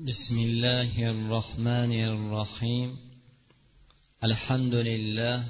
بسم 0.00 0.38
الله 0.38 0.92
الرحمن 1.10 1.92
الرحيم 1.92 2.98
الحمد 4.24 4.74
لله 4.74 5.44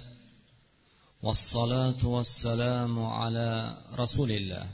والصلاة 1.22 2.02
والسلام 2.14 2.94
على 3.04 3.76
رسول 4.02 4.30
الله 4.32 4.66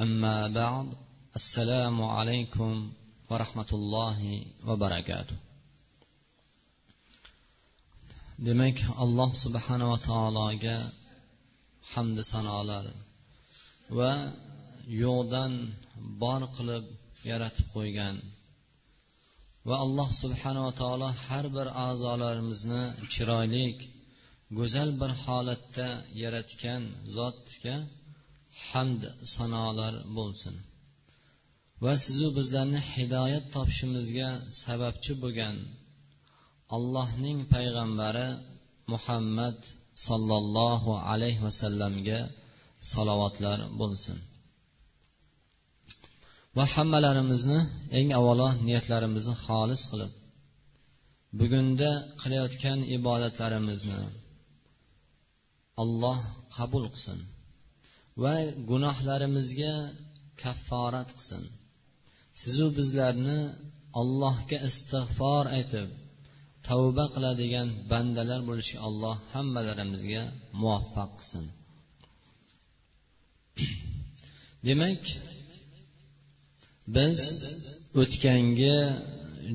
أما 0.00 0.48
بعد 0.48 0.86
السلام 1.36 2.02
عليكم 2.02 2.92
ورحمة 3.30 3.70
الله 3.72 4.20
وبركاته 4.66 5.36
demak 8.38 8.78
alloh 8.98 9.30
subhanava 9.44 9.96
taologa 10.08 10.76
hamdi 11.92 12.22
sanolar 12.32 12.84
va 13.98 14.12
yo'qdan 15.02 15.52
bor 16.22 16.42
qilib 16.56 16.84
yaratib 17.30 17.66
qo'ygan 17.76 18.16
va 19.67 19.75
alloh 19.85 20.09
subhanava 20.21 20.71
taolo 20.81 21.09
har 21.25 21.45
bir 21.55 21.67
a'zolarimizni 21.87 22.83
chiroyli 23.13 23.65
go'zal 24.57 24.89
bir 25.01 25.11
holatda 25.23 25.87
yaratgan 26.23 26.83
zotga 27.17 27.75
hamd 28.67 29.01
sanolar 29.33 29.93
bo'lsin. 30.17 30.55
Va 31.83 31.93
sizu 32.05 32.27
bizlarni 32.37 32.81
hidoyat 32.93 33.45
topishimizga 33.55 34.29
sababchi 34.63 35.13
bo'lgan 35.23 35.55
allohning 36.75 37.39
payg'ambari 37.53 38.27
muhammad 38.93 39.57
sollallohu 40.07 40.91
alayhi 41.11 41.43
vasallamga 41.47 42.19
salovatlar 42.91 43.59
bo'lsin. 43.81 44.17
Va 46.57 46.63
hammalarimizni 46.73 47.59
eng 47.97 48.09
avvalo 48.19 48.47
niyatlarimizni 48.67 49.35
xolis 49.45 49.83
qilib 49.91 50.11
bugunda 51.39 51.91
qilayotgan 52.21 52.79
ibodatlarimizni 52.97 54.01
alloh 55.83 56.19
qabul 56.57 56.83
qilsin 56.93 57.19
va 58.23 58.33
gunohlarimizga 58.69 59.73
kafforat 60.41 61.09
qilsin. 61.17 61.43
Sizu 62.41 62.67
bizlarni 62.77 63.39
allohga 64.01 64.57
istig'for 64.69 65.45
aytib 65.57 65.89
tavba 66.67 67.05
qiladigan 67.15 67.67
bandalar 67.91 68.39
bo'lishga 68.49 68.79
alloh 68.87 69.15
hammalarimizga 69.33 70.23
muvaffaq 70.61 71.11
qilsin. 71.19 71.45
Demak 74.67 75.03
biz 76.96 77.20
o'tgangi 78.02 78.76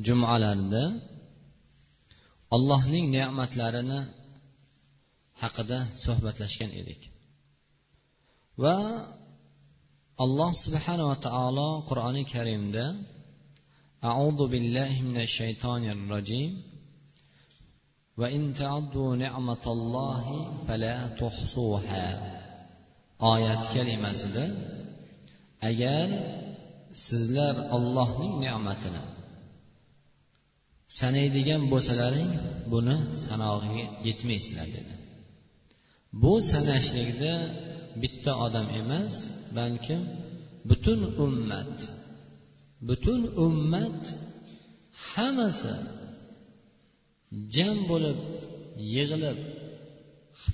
jumalarda 0.06 0.84
allohning 2.56 3.06
ne'matlarini 3.18 4.00
haqida 5.42 5.80
suhbatlashgan 6.04 6.72
edik 6.82 7.02
va 8.64 8.78
alloh 10.24 10.52
subhanava 10.66 11.16
taolo 11.28 11.70
qur'oni 11.90 12.24
karimda 12.34 12.86
أعوذ 14.12 14.40
بالله 14.52 14.94
من 15.10 15.18
الشيطان 15.28 15.84
الرجيم 15.96 16.52
وإن 18.20 18.42
تعدوا 18.54 19.16
نعمة 19.16 19.66
الله 19.76 20.24
فلا 20.68 20.98
تحصوها 21.22 22.06
oyat 23.22 23.64
kalimasida 23.74 24.46
agar 25.70 26.08
sizlar 27.07 27.55
ollohning 27.77 28.35
ne'matini 28.45 29.03
sanaydigan 30.99 31.63
bo'lsalaring 31.73 32.31
buni 32.73 32.97
sanog'iga 33.25 33.85
yetmaysizlar 34.09 34.69
dedi. 34.77 34.95
Bu 36.23 36.33
sanashlikda 36.51 37.33
bitta 38.03 38.33
odam 38.47 38.67
emas 38.81 39.15
balkim 39.59 40.03
butun 40.69 41.01
ummat 41.25 41.77
butun 42.89 43.21
ummat 43.47 44.03
hammasi 45.11 45.75
jam 47.57 47.79
bo'lib 47.91 48.19
yig'ilib 48.95 49.39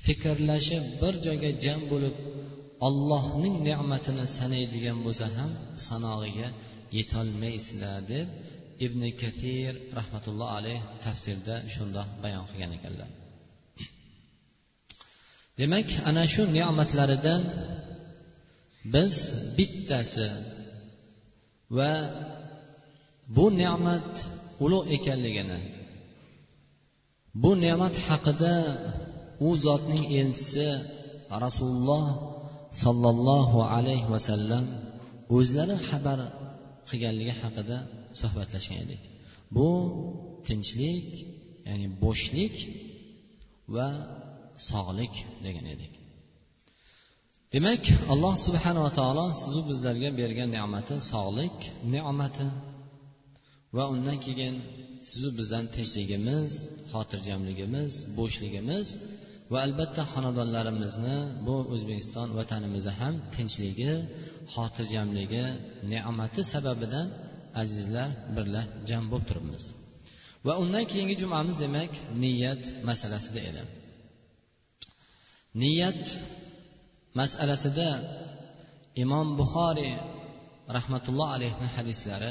fikrlashib 0.05 0.85
bir 1.01 1.15
joyga 1.27 1.51
jam 1.65 1.81
bo'lib 1.93 2.17
ollohning 2.87 3.57
ne'matini 3.69 4.25
sanaydigan 4.39 4.99
bo'lsa 5.07 5.27
ham 5.37 5.51
sanog'iga 5.89 6.49
yetolmaysizlar 6.97 7.99
deb 8.13 8.27
ibn 8.87 9.03
kafir 9.23 9.73
rahmatulloh 9.99 10.49
alayh 10.59 10.81
tafsirda 11.05 11.55
shundoq 11.75 12.09
bayon 12.23 12.45
qilgan 12.51 12.73
ekanlar. 12.79 13.11
Demak 15.59 15.89
ana 16.09 16.25
shu 16.35 16.43
ne'matlaridan 16.57 17.43
biz 18.95 19.15
bittasi 19.57 20.29
va 21.77 21.93
bu 23.37 23.47
ne'mat 23.63 24.13
ulug' 24.65 24.89
ekanligini 24.97 25.61
bu 27.43 27.51
ne'mat 27.65 27.95
haqida 28.07 28.55
u 29.47 29.49
zotning 29.65 30.05
elchisi 30.21 30.69
rasululloh 31.45 32.07
sollallohu 32.83 33.59
alayhi 33.75 34.09
vasallam 34.15 34.65
o'zlari 35.37 35.77
xabar 35.89 36.19
qilganligi 36.89 37.35
haqida 37.43 37.79
suhbatlashgan 38.21 38.79
edik. 38.85 39.03
Bu 39.57 39.69
tinchlik 40.47 41.07
ya'ni 41.69 41.89
bo'shlik 42.05 42.57
va 43.75 43.89
sog'lik 44.71 45.15
degan 45.47 45.67
edik. 45.75 45.93
Demak 47.55 47.85
alloh 48.13 48.35
subhanava 48.47 48.91
taolo 48.99 49.27
sizu 49.43 49.61
bizlarga 49.71 50.09
bergan 50.21 50.49
ne'mati 50.57 50.95
sog'lik 51.13 51.57
ne'mati 51.95 52.47
va 53.77 53.85
undan 53.95 54.19
keyin 54.27 54.55
sizu 55.11 55.29
bizdan 55.39 55.65
tinchligimiz 55.75 56.53
xotirjamligimiz 56.93 57.93
bo'shligimiz 58.19 58.87
va 59.53 59.59
albatta 59.67 60.03
xonadonlarimizni 60.13 61.17
bu 61.47 61.57
o'zbekiston 61.75 62.29
vatanimizni 62.39 62.93
ham 63.01 63.15
tinchligi 63.35 63.93
xotirjamligi 64.55 65.45
ne'mati 65.93 66.41
sababidan 66.53 67.07
azizlar 67.63 68.09
birga 68.37 68.63
jam 68.89 69.03
bo'lib 69.11 69.27
turibmiz. 69.31 69.65
Va 70.47 70.55
undan 70.63 70.85
keyingi 70.91 71.17
jumamiz 71.23 71.57
demak 71.65 71.93
niyat 72.23 72.63
masalasida 72.89 73.41
edi. 73.51 73.63
Niyat 75.63 76.03
masalasida 77.21 77.89
imom 79.05 79.27
buxoriy 79.41 79.95
rahmatulloh 80.77 81.29
alayhi 81.37 81.67
hadislari 81.77 82.31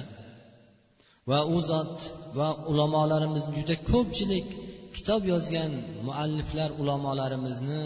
va 1.30 1.40
u 1.56 1.58
zot 1.70 1.98
va 2.40 2.50
ulamolarimiz 2.72 3.44
juda 3.58 3.76
ko'pchilik 3.92 4.48
kitob 4.96 5.22
yozgan 5.34 5.72
mualliflar 6.08 6.70
ulamolarimizni 6.82 7.84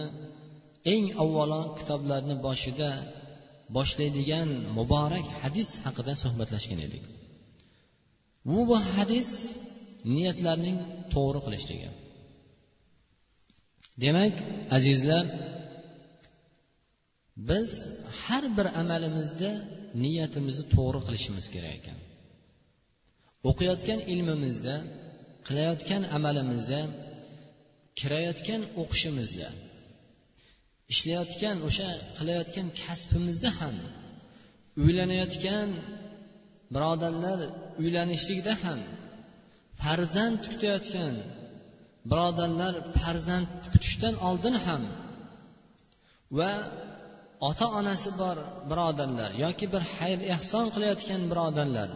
eng 0.93 1.05
avvalo 1.23 1.61
kitoblarni 1.79 2.35
boshida 2.47 2.89
boshlaydigan 3.77 4.49
muborak 4.77 5.25
hadis 5.41 5.69
haqida 5.85 6.13
suhbatlashgan 6.23 6.79
edik. 6.88 7.03
Bu 8.49 8.59
bu 8.69 8.77
hadis 8.95 9.29
niyatlarning 10.15 10.77
to'g'ri 11.13 11.39
qilishligi. 11.45 11.89
Demak 14.03 14.35
azizlar 14.77 15.25
biz 17.49 17.69
har 18.23 18.44
bir 18.57 18.67
amalimizda 18.81 19.51
niyatimizni 20.03 20.65
to'g'ri 20.75 20.99
qilishimiz 21.07 21.45
kerak 21.53 21.73
ekan. 21.79 21.97
O'qiyotgan 23.49 24.00
ilmimizda 24.13 24.75
qilayotgan 25.47 26.03
amalimizda 26.18 26.80
kirayotgan 28.00 28.62
o'qishimizda 28.81 29.47
ishlayotgan 30.94 31.57
o'sha 31.68 31.89
qilayotgan 32.18 32.68
kasbimizda 32.83 33.50
ham 33.59 33.75
uylanayotgan 34.83 35.69
birodarlar 36.75 37.39
uylanishlikda 37.81 38.53
ham 38.63 38.80
farzand 39.81 40.42
kutayotgan 40.51 41.15
birodarlar 42.12 42.74
farzand 42.97 43.50
kutishdan 43.74 44.15
oldin 44.27 44.56
ham 44.65 44.83
va 46.38 46.51
ota 47.47 47.65
onasi 47.80 48.09
bor 48.21 48.38
birodarlar 48.69 49.31
yoki 49.44 49.65
bir 49.74 49.83
xayr 49.97 50.19
ehson 50.36 50.65
qilayotgan 50.75 51.21
birodarlar 51.31 51.89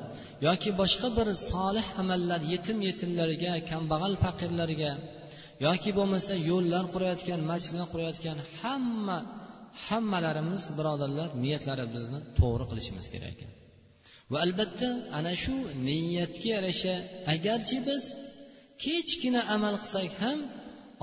yoki 0.47 0.69
boshqa 0.81 1.07
bir 1.17 1.27
solih 1.49 1.87
amallar 2.01 2.41
yetim 2.53 2.77
yetimlarga 2.87 3.53
kambag'al 3.71 4.13
faqirlarga 4.23 4.91
yoki 5.67 5.89
bo'lmasa 5.97 6.33
yo'llar 6.49 6.83
qurayotgan 6.93 7.41
masjidlar 7.51 7.87
qurayotgan 7.93 8.37
hamma 8.59 9.17
hammalarimiz 9.87 10.63
birodarlar 10.77 11.27
niyatlarimizni 11.43 12.19
to'g'ri 12.39 12.65
qilishimiz 12.71 13.05
kerak 13.13 13.31
ekan. 13.35 13.51
Va 14.31 14.37
albatta 14.45 14.87
ana 15.17 15.33
shu 15.43 15.55
niyatga 15.87 16.49
yarasha 16.55 16.95
agarchi 17.33 17.77
biz 17.87 18.03
kechgina 18.83 19.41
amal 19.55 19.75
qilsak 19.83 20.11
ham 20.21 20.39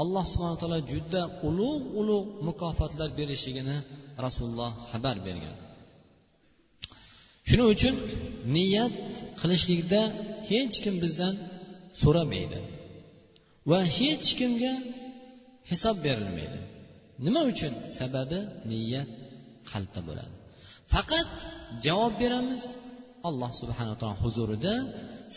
alloh 0.03 0.25
subhana 0.33 0.57
taolo 0.63 0.79
juda 0.93 1.23
ulug' 1.49 1.87
ulug' 2.01 2.29
mukofotlar 2.49 3.11
berishligini 3.19 3.79
rasululloh 4.25 4.73
xabar 4.91 5.17
bergan. 5.27 5.57
Shuning 7.49 7.69
uchun 7.75 7.95
niyat 8.57 8.95
qilishlikda 9.41 10.01
hech 10.51 10.77
kim 10.85 10.95
bizdan 11.05 11.35
so'ramaydi 12.03 12.59
va 13.71 13.81
hech 13.99 14.29
kimga 14.39 14.75
hisob 15.71 15.97
berilmaydi. 16.07 16.59
Nima 17.27 17.43
uchun? 17.53 17.73
Sababi 17.99 18.39
niyat 18.71 19.09
qalbda 19.71 20.01
bo'ladi. 20.09 20.35
Faqat 20.93 21.31
javob 21.87 22.15
beramiz 22.23 22.63
alloh 23.29 23.51
subhana 23.61 23.95
taolo 24.01 24.17
huzurida. 24.25 24.75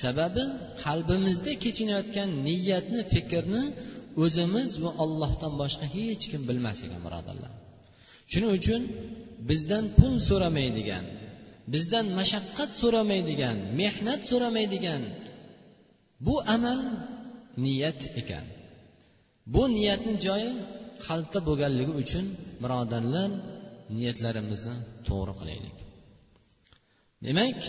Sababi 0.04 0.44
qalbimizda 0.84 1.52
kechinayotgan 1.64 2.30
niyatni 2.48 3.02
fikrni 3.14 3.64
o'zimiz 4.24 4.70
va 4.84 4.92
ollohdan 5.04 5.54
boshqa 5.62 5.86
hech 5.96 6.24
kim 6.32 6.42
bilmas 6.50 6.78
ekan 6.86 7.02
birodarlar. 7.08 7.54
Shuning 8.32 8.52
uchun 8.60 8.82
bizdan 9.50 9.86
pul 9.98 10.14
so'ramaydigan 10.30 11.06
bizdan 11.74 12.06
mashaqqat 12.20 12.72
so'ramaydigan 12.82 13.58
mehnat 13.82 14.22
so'ramaydigan 14.30 15.02
bu 16.26 16.36
amal 16.56 16.80
niyat 17.66 18.02
ekan. 18.22 18.46
Bu 19.54 19.64
niyatni 19.78 20.14
joyi 20.26 20.52
qalbda 21.06 21.40
bo'lganligi 21.48 21.94
uchun 22.04 22.26
birodarlar 22.64 23.30
niyatlarimizni 23.96 24.76
to'g'ri 25.08 25.34
qilaylik. 25.40 25.78
Demak 27.26 27.60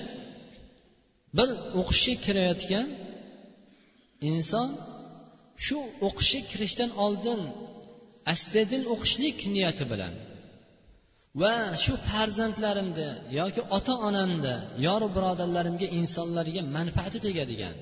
bir 1.36 1.48
o'qishga 1.80 2.14
kirayotgan 2.26 2.86
inson 4.30 4.68
shu 5.64 5.76
o'qishga 6.08 6.40
kirishdan 6.50 6.90
oldin 7.04 7.40
astadil 8.32 8.84
o'qishlik 8.94 9.38
niyati 9.54 9.84
bilan 9.92 10.14
va 11.42 11.54
shu 11.82 11.92
farzandlarimni 12.08 13.08
yoki 13.38 13.60
ota 13.76 13.94
onamni 14.08 14.54
yoru 14.86 15.06
birodarlarimga 15.16 15.86
insonlarga 16.00 16.62
manfaati 16.76 17.18
tegadigan 17.26 17.76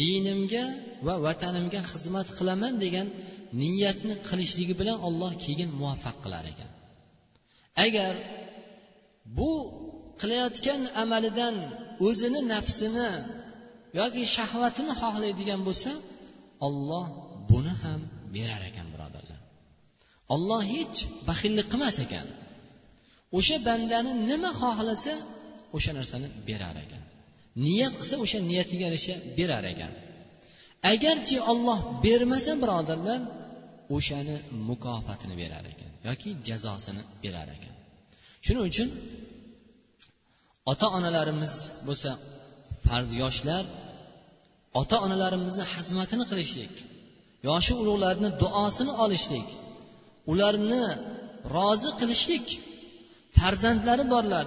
dinimga 0.00 0.64
va 1.06 1.14
vatanimga 1.26 1.80
xizmat 1.90 2.28
qilaman 2.38 2.74
degan 2.84 3.06
niyatni 3.62 4.14
qilishligi 4.28 4.74
bilan 4.80 4.98
olloh 5.08 5.32
keyin 5.44 5.70
muvaffaq 5.80 6.16
qilar 6.24 6.44
ekan. 6.52 6.70
Agar 7.86 8.14
bu 9.38 9.52
qilayotgan 10.20 10.80
amalidan 11.02 11.54
o'zini 12.06 12.40
nafsini 12.52 13.10
yoki 14.00 14.22
shahvatini 14.36 14.92
xohlaydigan 15.02 15.60
bo'lsa 15.68 15.90
olloh 16.66 17.06
buni 17.50 17.74
ham 17.82 18.00
berar 18.34 18.62
ekan 18.70 18.86
birodarlar. 18.94 19.40
Olloh 20.34 20.60
hech 20.74 20.98
baxillik 21.28 21.66
qilmas 21.72 21.96
ekan. 22.06 22.26
O'sha 23.36 23.56
bandani 23.68 24.10
nima 24.30 24.50
xohlasa 24.60 25.12
o'sha 25.76 25.92
narsani 25.98 26.28
berar 26.48 26.76
ekan. 26.84 27.02
Niyat 27.64 27.94
qilsa 28.00 28.16
o'sha 28.24 28.38
niyatiga 28.50 28.84
yarasha 28.88 29.14
berar 29.38 29.64
ekan. 29.72 29.92
Agarchi 30.92 31.36
olloh 31.50 31.80
bermasa 32.04 32.52
birodarlar 32.62 33.20
o'shani 33.96 34.36
mukofotini 34.68 35.34
berar 35.42 35.64
ekan 35.72 35.90
yoki 36.08 36.30
jazosini 36.48 37.02
berar 37.24 37.48
ekan. 37.56 37.74
Shuning 38.44 38.64
uchun 38.70 38.88
ota 40.72 40.86
onalarimiz 40.98 41.54
bo'lsa 41.88 42.10
farz 42.86 43.10
yoshlar 43.22 43.64
ota 44.80 44.96
onalarimizni 45.06 45.64
xizmatini 45.74 46.24
qilishlik 46.30 46.74
yoshi 47.48 47.72
ulug'larni 47.82 48.28
duosini 48.42 48.92
olishlik 49.04 49.48
ularni 50.32 50.82
rozi 51.56 51.90
qilishlik 52.00 52.46
farzandlari 53.38 54.04
borlar. 54.14 54.46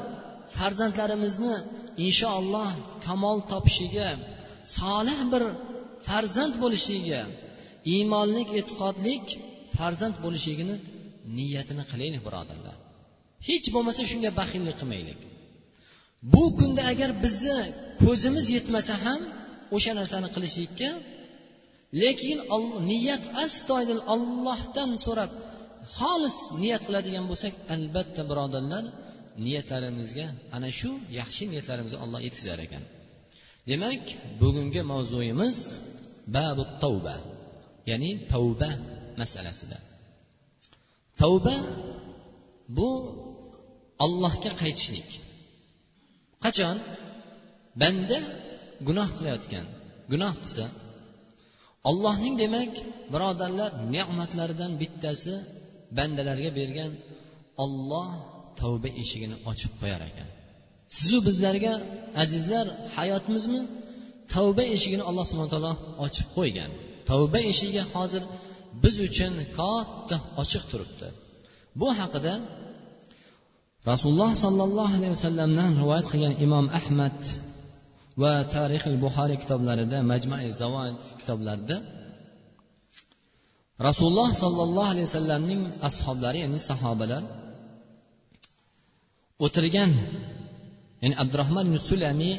Farzandlarimizni 0.57 1.55
inshaalloh 2.07 2.71
kamol 3.05 3.37
topishiga 3.51 4.09
solih 4.77 5.19
bir 5.31 5.43
farzand 6.07 6.53
bo'lishligiga 6.63 7.21
iymonlik 7.93 8.49
e'tiqodlik 8.59 9.25
farzand 9.77 10.15
bo'lishligini 10.25 10.75
niyatini 11.37 11.83
qilaylik 11.91 12.21
birodarlar. 12.27 12.75
Hech 13.49 13.67
bo'lmasa 13.75 14.01
shunga 14.11 14.31
baxillik 14.39 14.75
qilmaylik. 14.81 15.19
Bu 16.33 16.43
kunda 16.57 16.81
agar 16.91 17.09
bizni 17.23 17.59
ko'zimiz 18.03 18.45
yetmasa 18.57 18.93
ham 19.05 19.21
o'sha 19.75 19.91
narsani 19.99 20.29
qilishlikka 20.35 20.89
lekin 22.03 22.37
niyat 22.91 23.23
astoydil 23.45 24.01
ollohdan 24.13 24.89
so'rab 25.05 25.31
xolis 25.97 26.37
niyat 26.63 26.81
qiladigan 26.87 27.25
bo'lsak 27.31 27.53
albatta 27.75 28.21
birodarlar 28.29 28.83
niyatlarimizga 29.45 30.27
ana 30.55 30.69
shu 30.79 30.91
yaxshi 31.19 31.43
niyatlarimizga 31.51 31.97
olloh 32.05 32.21
yetkazar 32.27 32.59
ekan. 32.67 32.83
Demak 33.69 34.03
bugungi 34.41 34.81
mavzuyimiz 34.91 35.57
babu 36.35 36.63
tavba 36.83 37.15
ya'ni 37.89 38.11
tavba 38.31 38.69
masalasida. 39.19 39.77
Tavba 41.21 41.55
bu 42.77 42.89
allohga 44.05 44.51
qaytishlik. 44.61 45.09
Qachon? 46.43 46.77
Banda 47.81 48.19
gunoh 48.87 49.09
qilayotgan 49.17 49.65
gunoh 50.11 50.33
qilsa 50.43 50.65
ollohning 51.89 52.35
demak 52.43 52.73
birodarlar 53.13 53.71
ne'matlaridan 53.95 54.71
bittasi 54.81 55.33
bandalarga 55.97 56.49
bergan 56.59 56.91
olloh 57.63 58.09
tavba 58.59 58.89
eshigini 59.01 59.35
ochib 59.51 59.71
qo'yar 59.81 60.01
ekan. 60.09 60.27
Sizu 60.97 61.17
bizlarga 61.27 61.73
azizlar 62.23 62.65
hayotimizmi? 62.97 63.61
Tavba 64.33 64.63
eshigini 64.75 65.03
alloh 65.09 65.25
subhana 65.29 65.49
taolo 65.55 65.73
ochib 66.05 66.27
qo'ygan. 66.37 66.71
Tavba 67.09 67.39
eshigi 67.51 67.81
hozir 67.93 68.23
biz 68.83 68.95
uchun 69.07 69.33
katta 69.57 70.17
ochiq 70.41 70.63
turibdi. 70.71 71.07
Bu 71.79 71.87
haqida 71.99 72.33
rasululloh 73.91 74.31
sollallohu 74.43 74.93
alayhi 74.97 75.13
vasallamdan 75.17 75.69
rivoyat 75.81 76.07
qilgan 76.11 76.33
imom 76.45 76.65
ahmad 76.79 77.19
va 78.21 78.33
tarixi 78.55 78.91
buxoriy 79.05 79.37
kitoblarida 79.43 79.97
majmai 80.11 80.47
zavod 80.61 80.97
kitoblarida 81.19 81.75
rasululloh 83.87 84.29
sollallohu 84.43 84.91
alayhi 84.93 85.07
vasallamning 85.09 85.61
ashoblari 85.89 86.37
ya'ni 86.43 86.59
sahobalar 86.69 87.23
o'tirgan 89.45 89.91
ya'ni 91.01 91.15
abdurahmon 91.23 91.67
sulami 91.89 92.31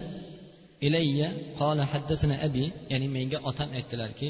ilayya 0.86 1.28
qala 1.60 1.82
haddasana 1.92 2.36
abi 2.46 2.64
ya'ni 2.92 3.06
menga 3.16 3.38
otam 3.50 3.68
aytdilarki 3.78 4.28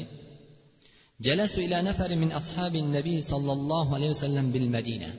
jalasu 1.25 1.57
ila 1.65 1.77
nafari 1.89 2.15
min 2.23 2.29
ashabi 2.39 2.79
nabiy 2.97 3.19
sollallohu 3.31 3.91
alayhi 3.97 4.13
vasallam 4.15 4.45
bil 4.55 4.67
madina 4.75 5.09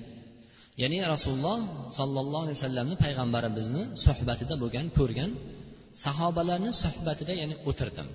ya'ni 0.83 0.99
rasululloh 1.15 1.59
sollallohu 1.99 2.45
alayhi 2.47 2.59
vasallamni 2.61 2.97
payg'ambarimizni 3.05 3.83
suhbatida 4.05 4.55
bo'lgan 4.63 4.87
ko'rgan 4.99 5.31
sahobalarni 6.05 6.71
suhbatida 6.83 7.33
ya'ni 7.41 7.55
o'tirdim. 7.71 8.09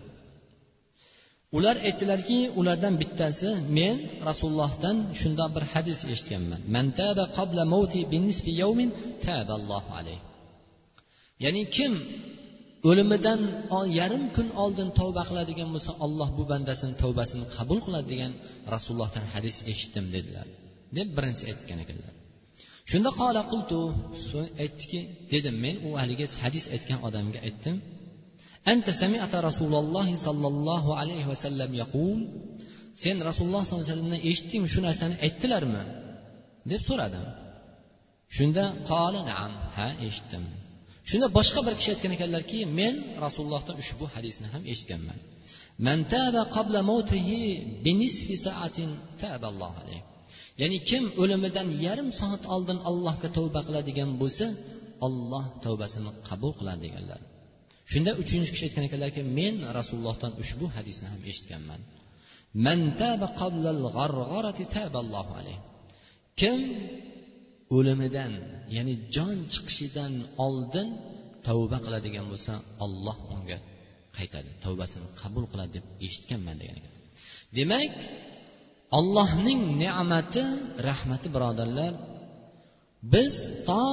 Ular 1.58 1.76
aytdilarki 1.88 2.40
ulardan 2.60 2.94
bittasi 3.02 3.50
men 3.78 3.96
rasulullohdan 4.30 4.98
shundoq 5.20 5.50
bir 5.56 5.64
hadis 5.74 6.00
eshitganman. 6.12 6.62
Ya'ni 11.44 11.64
kim 11.76 11.94
o'limidan 12.90 13.42
yarim 14.00 14.24
kun 14.36 14.48
oldin 14.64 14.90
tavba 15.00 15.24
qiladigan 15.30 15.70
bo'lsa 15.76 15.92
alloh 16.06 16.30
bu 16.38 16.44
bandasini 16.52 16.94
tavbasini 17.04 17.46
qabul 17.56 17.80
qiladi 17.86 18.08
degan 18.14 18.32
rasulullohdan 18.74 19.26
hadis 19.34 19.58
eshitdim 19.72 20.06
dedilar. 20.16 20.48
Deb 20.98 21.08
birinchisi 21.18 21.46
aytgan 21.52 21.80
ekanlar. 21.86 22.14
Shunda 22.92 23.10
qola 23.22 23.42
qultu 23.52 23.80
so'ng 24.30 24.50
aytdiki 24.64 25.00
dedim 25.34 25.56
men 25.66 25.76
u 25.88 25.90
haligi 26.02 26.26
hadis 26.44 26.66
aytgan 26.76 27.00
odamga 27.08 27.40
aytdim. 27.48 27.76
Anta 28.72 28.92
sami'ata 29.02 29.38
rasululloh 29.50 30.08
sollallohu 30.28 30.90
alayhi 31.02 31.28
vasallam 31.34 31.72
yaqul 31.82 32.18
sen 33.04 33.16
rasululloh 33.30 33.64
sollallohu 33.64 33.86
alayhi 33.86 33.96
vasallamdan 33.96 34.22
eshitdingmi 34.30 34.70
shu 34.74 34.80
narsani 34.88 35.16
aytdilarmi? 35.26 35.84
deb 36.72 36.82
so'radim. 36.90 37.26
Shunda 38.38 38.64
qola 38.92 39.22
naam 39.32 39.52
ha 39.76 39.88
eshitdim. 40.08 40.44
Shunda 41.10 41.28
boshqa 41.38 41.60
bir 41.68 41.74
kishi 41.80 41.90
aytgan 41.94 42.12
ekanlarki 42.18 42.60
men 42.80 42.94
rasulullohdan 43.26 43.76
ushbu 43.84 44.06
hadisni 44.16 44.48
ham 44.54 44.64
eshitganman. 44.74 45.20
Man 45.86 46.00
taba 46.14 46.42
qabla 46.56 46.80
mawtihi 46.92 47.40
binisfi 47.86 48.36
sa'atin 48.46 48.90
taballohu 49.22 49.78
alayh. 49.84 50.02
Ya'ni 50.62 50.78
kim 50.90 51.04
o'limidan 51.22 51.68
yarim 51.86 52.10
soat 52.22 52.44
oldin 52.56 52.78
allohga 52.90 53.30
tavba 53.38 53.62
qiladigan 53.68 54.10
bo'lsa 54.22 54.46
olloh 55.08 55.46
tavbasini 55.66 56.12
qabul 56.30 56.52
qiladi 56.60 56.82
deganlar. 56.86 57.20
Shunda 57.92 58.12
uchinchi 58.22 58.50
kishi 58.54 58.64
aytgan 58.68 58.84
ekanlarki 58.90 59.22
men 59.40 59.56
rasulullohdan 59.78 60.32
ushbu 60.44 60.66
hadisni 60.76 61.08
ham 61.12 61.22
eshitganman. 61.32 61.82
Kim 66.40 66.62
o'limidan 67.78 68.34
ya'ni 68.76 68.94
jon 69.16 69.38
chiqishidan 69.54 70.14
oldin 70.46 70.88
tavba 71.48 71.78
qiladigan 71.86 72.26
bo'lsa 72.32 72.54
olloh 72.86 73.18
unga 73.36 73.58
qaytadi 74.18 74.50
tavbasini 74.66 75.08
qabul 75.22 75.46
qiladi 75.52 75.72
deb 75.78 75.86
eshitganman 76.08 76.56
degan 76.62 76.76
ekan. 76.80 76.94
Demak 77.58 77.96
ollohning 78.98 79.62
ne'mati 79.84 80.44
rahmati 80.90 81.28
birodarlar 81.36 81.94
biz 83.14 83.34
to 83.68 83.86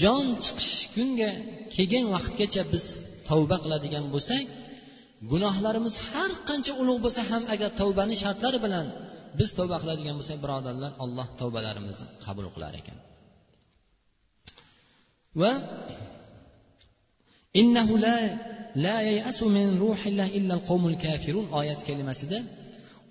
jon 0.00 0.26
chiqishgunga 0.44 1.30
kelgan 1.74 2.06
vaqtgacha 2.14 2.62
biz 2.72 2.84
tavba 3.28 3.56
qiladigan 3.64 4.04
bo'lsak 4.14 4.42
gunohlarimiz 5.32 5.94
har 6.10 6.30
qancha 6.48 6.72
ulug' 6.82 7.00
bo'lsa 7.04 7.22
ham 7.30 7.42
agar 7.54 7.70
tavbani 7.80 8.14
shartlari 8.24 8.58
bilan 8.64 8.86
biz 9.38 9.48
tavba 9.58 9.76
qiladigan 9.82 10.14
bo'lsak 10.20 10.38
birodarlar 10.44 10.92
alloh 11.04 11.26
tavbalarimizni 11.40 12.06
qabul 12.24 12.46
qilar 12.54 12.72
ekan. 12.80 12.98
Va 15.40 15.52
innahu 17.62 17.94
la 18.04 18.16
la 18.84 18.96
yayasu 19.08 19.44
min 19.56 19.66
ruhillah 19.84 20.28
illa 20.38 20.52
al 20.58 20.62
kafirun 21.06 21.46
oyat 21.60 21.80
kalimasida 21.88 22.38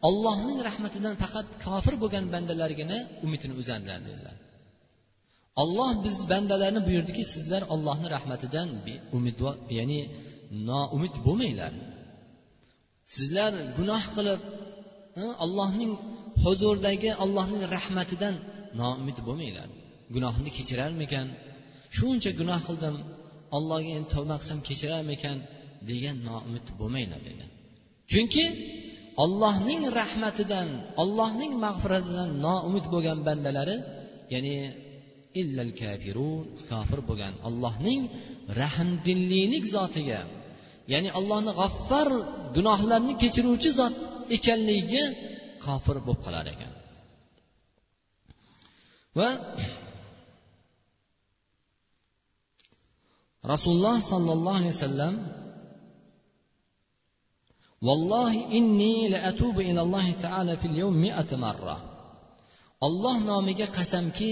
ollohning 0.08 0.60
rahmatidan 0.70 1.14
faqat 1.24 1.48
kofir 1.66 1.96
bo'lgan 2.04 2.26
bandalargina 2.34 2.98
umidini 3.26 3.54
uzadilar 3.62 4.00
dedilar. 4.08 4.36
Olloh 5.62 5.92
biz 6.06 6.16
bandalarni 6.32 6.82
buyurdiki 6.88 7.24
sizlar 7.34 7.64
ollohni 7.74 8.08
rahmatidan 8.16 8.68
umidvor 9.18 9.56
ya'ni 9.78 10.00
noumid 10.70 11.16
bo'lmanglar. 11.26 11.74
Sizlar 13.16 13.52
gunoh 13.78 14.04
qilib 14.16 14.42
allohning 15.46 15.92
huzuridagi 16.44 17.12
allohning 17.24 17.64
rahmatidan 17.76 18.36
noumid 18.80 19.18
bo'lmanglar. 19.28 19.68
Gunohimni 20.16 20.52
kechirarmikan? 20.58 21.28
Shuncha 21.98 22.32
gunoh 22.40 22.62
qildim 22.68 22.96
allohga 23.58 23.92
endi 23.98 24.10
tavba 24.16 24.36
qilsam 24.42 24.60
kechirarmikan 24.68 25.38
degan 25.90 26.18
noumid 26.28 26.66
bo'lmanglar 26.80 27.22
dedi. 27.30 27.46
Chunki 28.12 28.46
ollohning 29.24 29.82
rahmatidan 30.00 30.68
ollohning 31.02 31.54
mag'firatidan 31.66 32.30
noumid 32.46 32.86
bo'lgan 32.94 33.20
bandalari 33.28 33.76
ya'ni 34.34 34.56
illal 35.42 35.72
kafirun 35.82 36.44
kofir 36.70 37.00
bo'lgan 37.10 37.34
allohning 37.48 38.02
rahmdillilik 38.62 39.66
zotiga 39.76 40.22
ya'ni 40.92 41.10
allohni 41.20 41.52
g'affar 41.60 42.10
gunohlarni 42.56 43.14
kechiruvchi 43.22 43.70
zot 43.80 43.94
ekanligiga 44.36 45.06
kofir 45.66 45.98
bo'lib 46.06 46.22
qolar 46.26 46.46
ekan. 46.54 46.74
Va 49.18 49.30
rasululloh 53.54 53.98
sollallohu 54.12 54.60
alayhi 54.62 54.76
vasallam 54.78 55.16
vallohi 57.88 58.40
inni 58.60 58.96
la 59.14 59.20
atubu 59.30 59.62
ilallohi 59.70 60.20
taala 60.26 60.54
fil 60.62 60.76
yawmi 60.82 61.00
mi'at 61.06 61.32
marra. 61.44 61.78
Olloh 62.86 63.18
nomiga 63.32 63.68
qasamki 63.78 64.32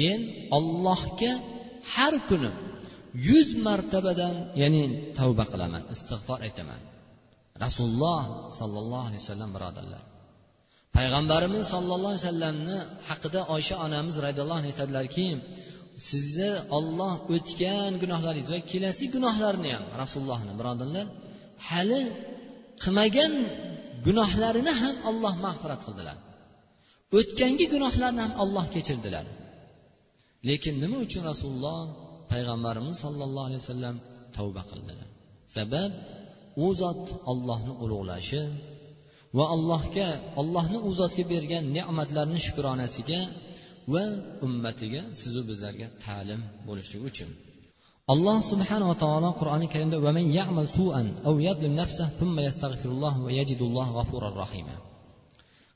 men 0.00 0.20
ollohga 0.58 1.32
har 1.94 2.14
kuni 2.28 2.52
yuz 3.28 3.48
martabadan 3.66 4.36
ya'ni 4.62 4.82
tavba 5.18 5.44
qilaman 5.52 5.82
istig'for 5.94 6.38
aytaman. 6.46 6.80
Rasululloh 7.64 8.22
sollallohu 8.58 9.04
alayhi 9.08 9.22
vasallam 9.24 9.50
birodarlar 9.56 10.02
payg'ambarimiz 10.96 11.64
sollallohu 11.74 12.12
alayhi 12.12 12.24
vasallamni 12.26 12.78
haqida 13.08 13.40
oysha 13.54 13.74
onamiz 13.86 14.14
roziyallohu 14.24 14.58
anhu 14.60 14.70
aytadilarki 14.72 15.26
sizni 16.08 16.50
olloh 16.78 17.12
o'tgan 17.34 17.92
gunohlaringiz 18.02 18.48
va 18.54 18.60
kelasi 18.72 19.04
gunohlarni 19.14 19.70
ham 19.76 19.84
rasulullohni 20.02 20.52
birodarlar 20.60 21.06
hali 21.68 22.00
qilmagan 22.82 23.32
gunohlarini 24.06 24.72
ham 24.80 24.94
olloh 25.10 25.34
mag'firat 25.46 25.80
qildilar. 25.86 26.16
O'tgangi 27.18 27.66
gunohlarni 27.74 28.20
ham 28.24 28.32
olloh 28.42 28.66
kechirdilar. 28.74 29.26
Lekin 30.48 30.74
nima 30.82 30.98
uchun 31.06 31.22
rasululloh 31.30 31.78
payg'ambarimiz 32.32 32.96
sollallohu 33.04 33.46
alayhi 33.48 33.62
vasallam 33.64 33.96
tavba 34.36 34.62
qildilar 34.70 35.08
sabab 35.56 35.90
u 36.64 36.66
zot 36.80 37.04
ollohni 37.32 37.72
ulug'lashi 37.84 38.42
va 39.36 39.44
allohga 39.54 40.08
ollohni 40.40 40.78
u 40.88 40.90
zotga 41.00 41.24
bergan 41.32 41.64
ne'matlarni 41.76 42.38
shukronasiga 42.46 43.20
va 43.94 44.04
ummatiga 44.46 45.02
sizu 45.20 45.40
bizlarga 45.50 45.86
ta'lim 46.04 46.40
bo'lishligi 46.68 47.04
uchun. 47.10 47.30
Alloh 48.12 48.38
subhanava 48.50 48.94
taolo 49.04 49.30
qur'oni 49.40 49.66
karimda 49.74 49.96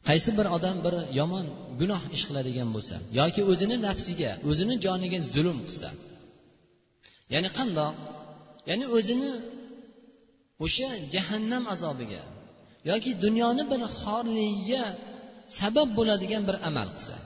qaysi 0.09 0.31
bir 0.39 0.47
odam 0.57 0.77
bir 0.85 0.95
yomon 1.21 1.47
gunoh 1.81 2.03
ish 2.17 2.25
qiladigan 2.29 2.69
bo'lsa 2.75 2.95
yoki 3.21 3.43
o'zini 3.51 3.77
nafsiga 3.87 4.31
o'zini 4.51 4.75
joniga 4.87 5.19
zulm 5.35 5.59
qilsa 5.69 5.89
ya'ni 7.35 7.51
qandoq? 7.59 7.95
Ya'ni 8.71 8.87
o'zini 8.97 9.31
o'sha 10.65 10.89
jahannam 11.15 11.65
azobiga 11.75 12.23
yoki 12.91 13.11
dunyoni 13.25 13.63
bir 13.73 13.81
xorligiga 14.01 14.83
sabab 15.59 15.89
bo'ladigan 15.99 16.43
bir 16.49 16.57
amal 16.69 16.89
qilsa 16.97 17.17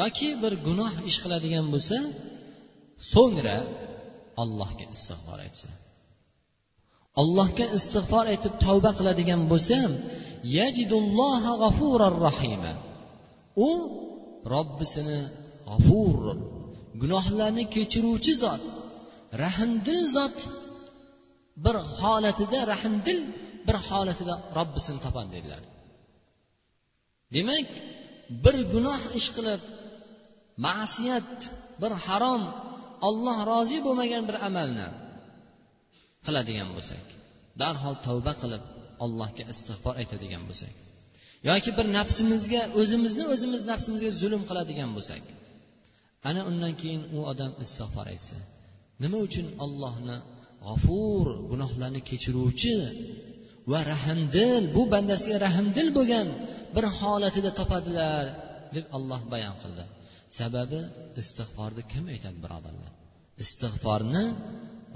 yoki 0.00 0.28
bir 0.42 0.52
gunoh 0.66 0.94
ish 1.10 1.18
qiladigan 1.22 1.66
bo'lsa 1.74 1.96
so'ngra 3.12 3.58
allohga 4.42 4.84
istig'for 4.96 5.38
aytsa 5.46 5.68
allohga 7.20 7.66
istig'for 7.78 8.24
aytib 8.32 8.52
tavba 8.64 8.90
qiladigan 8.98 9.40
bo'lsa 9.52 9.78
rahima. 12.26 12.72
U 13.68 13.70
robbisini 14.54 15.20
g'afur 15.68 16.18
gunohlarni 17.02 17.64
kechiruvchi 17.74 18.32
zot 18.42 18.62
rahmdil 19.44 20.02
zot 20.16 20.36
bir 21.64 21.76
holatida 21.98 22.58
rahmdil 22.72 23.18
bir 23.66 23.76
holatida 23.88 24.34
robbisini 24.58 24.98
topadi 25.04 25.30
dedilar. 25.36 25.62
Demak 27.34 27.68
bir 28.44 28.56
gunoh 28.72 29.00
ish 29.18 29.28
qilib 29.36 29.62
ma'siyat 30.66 31.30
bir 31.82 31.92
harom 32.06 32.42
olloh 33.08 33.38
rozi 33.50 33.78
bo'lmagan 33.86 34.22
bir 34.28 34.36
amalni 34.48 34.88
qiladigan 36.26 36.68
bo'lsak 36.76 37.04
darhol 37.62 37.96
tavba 38.06 38.32
qilib 38.42 38.62
allohga 39.04 39.44
istig'for 39.52 39.94
aytadigan 40.02 40.42
bo'lsak 40.48 40.74
yoki 41.48 41.70
bir 41.78 41.86
nafsimizga 41.98 42.62
o'zimizni 42.80 43.24
o'zimiz 43.34 43.62
nafsimizga 43.72 44.10
zulm 44.20 44.42
qiladigan 44.50 44.90
bo'lsak 44.96 45.22
ana 46.28 46.40
undan 46.50 46.72
keyin 46.80 47.02
u 47.16 47.18
odam 47.32 47.52
istig'for 47.64 48.06
aytsa 48.14 48.38
nima 49.02 49.18
uchun 49.26 49.46
ollohni 49.64 50.16
g'afur 50.66 51.26
gunohlarni 51.50 52.00
kechiruvchi 52.10 52.76
va 53.70 53.80
rahmdil 53.92 54.62
bu 54.76 54.82
bandasiga 54.94 55.36
rahmdil 55.46 55.88
bo'lgan 55.98 56.28
bir 56.74 56.84
holatida 56.98 57.50
topadilar 57.60 58.24
deb 58.76 58.86
olloh 58.96 59.20
bayon 59.32 59.56
qildi. 59.62 59.84
Sababi 60.38 60.80
istig'forni 61.20 61.82
kim 61.92 62.04
aytadi 62.14 62.38
birodarlar? 62.44 62.92
Istig'forni 63.44 64.24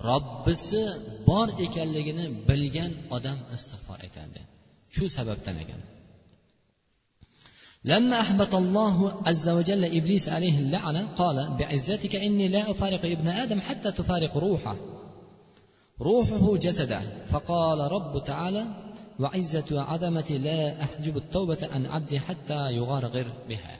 robbisi 0.10 0.82
bor 1.28 1.48
ekanligini 1.66 2.26
bilgan 2.50 2.92
odam 3.16 3.38
istig'for 3.56 3.98
aytadi 4.06 4.42
shu 4.96 5.06
sababdan 5.18 5.58
ekan 5.66 5.82
لما 7.94 8.20
أحبط 8.20 8.56
الله 8.56 8.98
عز 9.26 9.50
وجل 9.50 9.86
إبليس 9.86 10.30
عليه 10.30 10.60
اللعنة 10.60 11.02
قال 11.22 11.38
بعزتك 11.58 12.16
إني 12.16 12.48
لا 12.48 12.72
أفارق 12.72 13.06
ابن 13.06 13.28
آدم 13.28 13.60
حتى 13.62 13.92
تفارق 13.92 14.38
روحه 14.38 14.76
روحه 16.02 16.58
جسده 16.58 17.02
فقال 17.32 17.80
رب 17.96 18.24
تعالى 18.24 18.66
وعزة 19.20 19.66
وعظمتي 19.72 20.38
لا 20.38 20.84
أحجب 20.84 21.18
التوبة 21.18 21.62
عن 21.74 21.86
عبدي 21.86 22.20
حتى 22.20 22.72
يغارغر 22.80 23.28
بها 23.50 23.78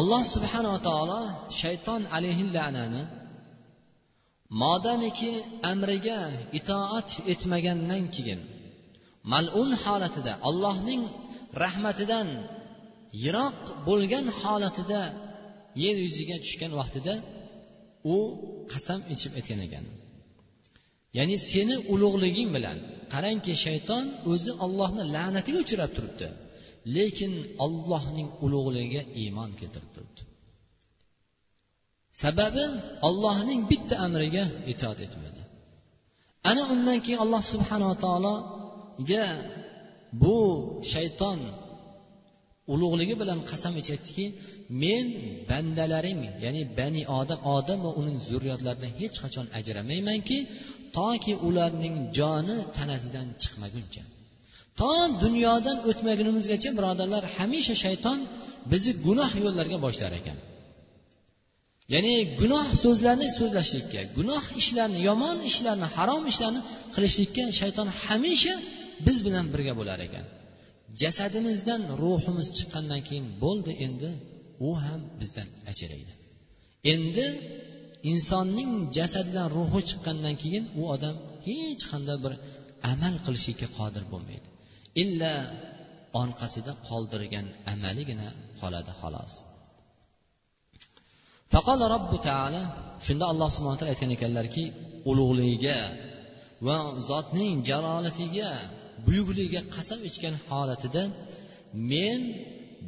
alloh 0.00 0.22
subhanava 0.34 0.78
taolo 0.88 1.20
shayton 1.60 2.02
alayhi 2.16 2.42
la'nani 4.61 4.61
modamiki 4.61 5.31
amriga 5.71 6.19
itoat 6.59 7.09
etmagandan 7.33 8.03
keyin 8.15 8.41
malun 9.31 9.71
holatida 9.83 10.33
allohning 10.49 11.03
rahmatidan 11.63 12.27
yiroq 13.23 13.59
bo'lgan 13.87 14.25
holatida 14.41 15.01
yer 15.83 15.95
yuziga 16.05 16.37
tushgan 16.43 16.71
vaqtida 16.79 17.13
u 18.13 18.17
qasam 18.71 18.99
ichib 19.13 19.31
aytgan 19.39 19.59
ekan. 19.67 19.85
Ya'ni 21.17 21.35
seni 21.51 21.75
ulug'liging 21.93 22.49
bilan 22.55 22.77
qarangki 23.13 23.53
shayton 23.65 24.05
o'zi 24.31 24.51
ollohni 24.65 25.03
la'natiga 25.15 25.59
uchrab 25.65 25.91
turibdi 25.97 26.27
lekin 26.95 27.33
ollohning 27.65 28.29
ulug'ligiga 28.45 29.01
iymon 29.21 29.49
keltirib 29.59 29.91
turibdi. 29.95 30.21
Sababi 32.21 32.65
ollohning 33.07 33.61
bitta 33.71 33.95
amriga 34.05 34.43
itoat 34.73 34.99
etmadi. 35.05 35.41
Ana 36.49 36.63
undan 36.73 36.97
keyin 37.05 37.19
alloh 37.25 37.41
subhanava 37.53 37.95
taologa 38.05 39.25
bu 40.21 40.37
shayton 40.93 41.39
ulug'ligi 42.73 43.15
bilan 43.21 43.39
qasam 43.49 43.73
ichyaptiki 43.81 44.25
men 44.83 45.05
bandalaring 45.49 46.21
ya'ni 46.45 46.61
bani 46.79 47.01
odam 47.19 47.39
odam 47.57 47.79
va 47.85 47.91
uning 47.99 48.17
zurriyotlaridan 48.29 48.91
hech 48.99 49.15
qachon 49.23 49.45
ajramaymanki 49.59 50.37
toki 50.97 51.33
ularning 51.47 51.95
joni 52.17 52.57
tanasidan 52.77 53.27
chiqmaguncha. 53.41 54.03
To 54.79 54.91
dunyodan 55.23 55.77
o'tmagunimizgacha 55.89 56.69
birodarlar 56.77 57.23
hamisha 57.35 57.75
shayton 57.83 58.19
bizni 58.71 58.93
gunoh 59.05 59.31
yo'llarga 59.43 59.77
boshlar 59.85 60.11
ekan. 60.21 60.37
Ya'ni 61.93 62.13
gunoh 62.41 62.67
so'zlarni 62.83 63.27
so'zlashlikka 63.39 64.01
gunoh 64.17 64.43
ishlarni 64.61 64.99
yomon 65.09 65.37
ishlarni 65.51 65.87
harom 65.95 66.23
ishlarni 66.31 66.61
qilishlikka 66.95 67.43
shayton 67.59 67.87
hamisha 68.03 68.55
biz 69.05 69.17
bilan 69.25 69.45
birga 69.53 69.73
bo'lar 69.79 69.99
ekan. 70.07 70.25
Jasadimizdan 71.01 71.81
ruhimiz 72.03 72.49
chiqqandan 72.57 73.01
keyin 73.07 73.27
bo'ldi 73.43 73.71
endi 73.85 74.09
u 74.67 74.69
ham 74.83 75.01
bizdan 75.21 75.47
ajraydi. 75.71 76.13
Endi 76.93 77.25
insonning 78.11 78.71
jasadidan 78.97 79.47
ruhi 79.57 79.81
chiqqandan 79.89 80.35
keyin 80.43 80.65
u 80.79 80.81
odam 80.95 81.15
hech 81.47 81.83
qanday 81.91 82.17
bir 82.25 82.33
amal 82.91 83.15
qilishlikka 83.25 83.67
qodir 83.77 84.03
bo'lmaydi. 84.11 84.47
Illa 85.03 85.33
orqasida 86.21 86.71
qoldirgan 86.89 87.45
amaligina 87.73 88.29
qoladi 88.59 88.91
xolos. 89.01 89.33
Faqol 91.53 91.79
robbi 91.93 92.17
taala 92.29 92.61
shunda 93.05 93.25
alloh 93.31 93.49
subhana 93.55 93.77
taolo 93.79 93.91
aytgan 93.93 94.11
ekanlarki 94.17 94.63
ulug'ligiga 95.09 95.77
va 96.65 96.77
zotning 97.09 97.53
jalolatiga 97.69 98.49
buyukligiga 99.05 99.61
qasam 99.75 99.99
ichgan 100.09 100.35
holatida 100.47 101.03
men 101.91 102.21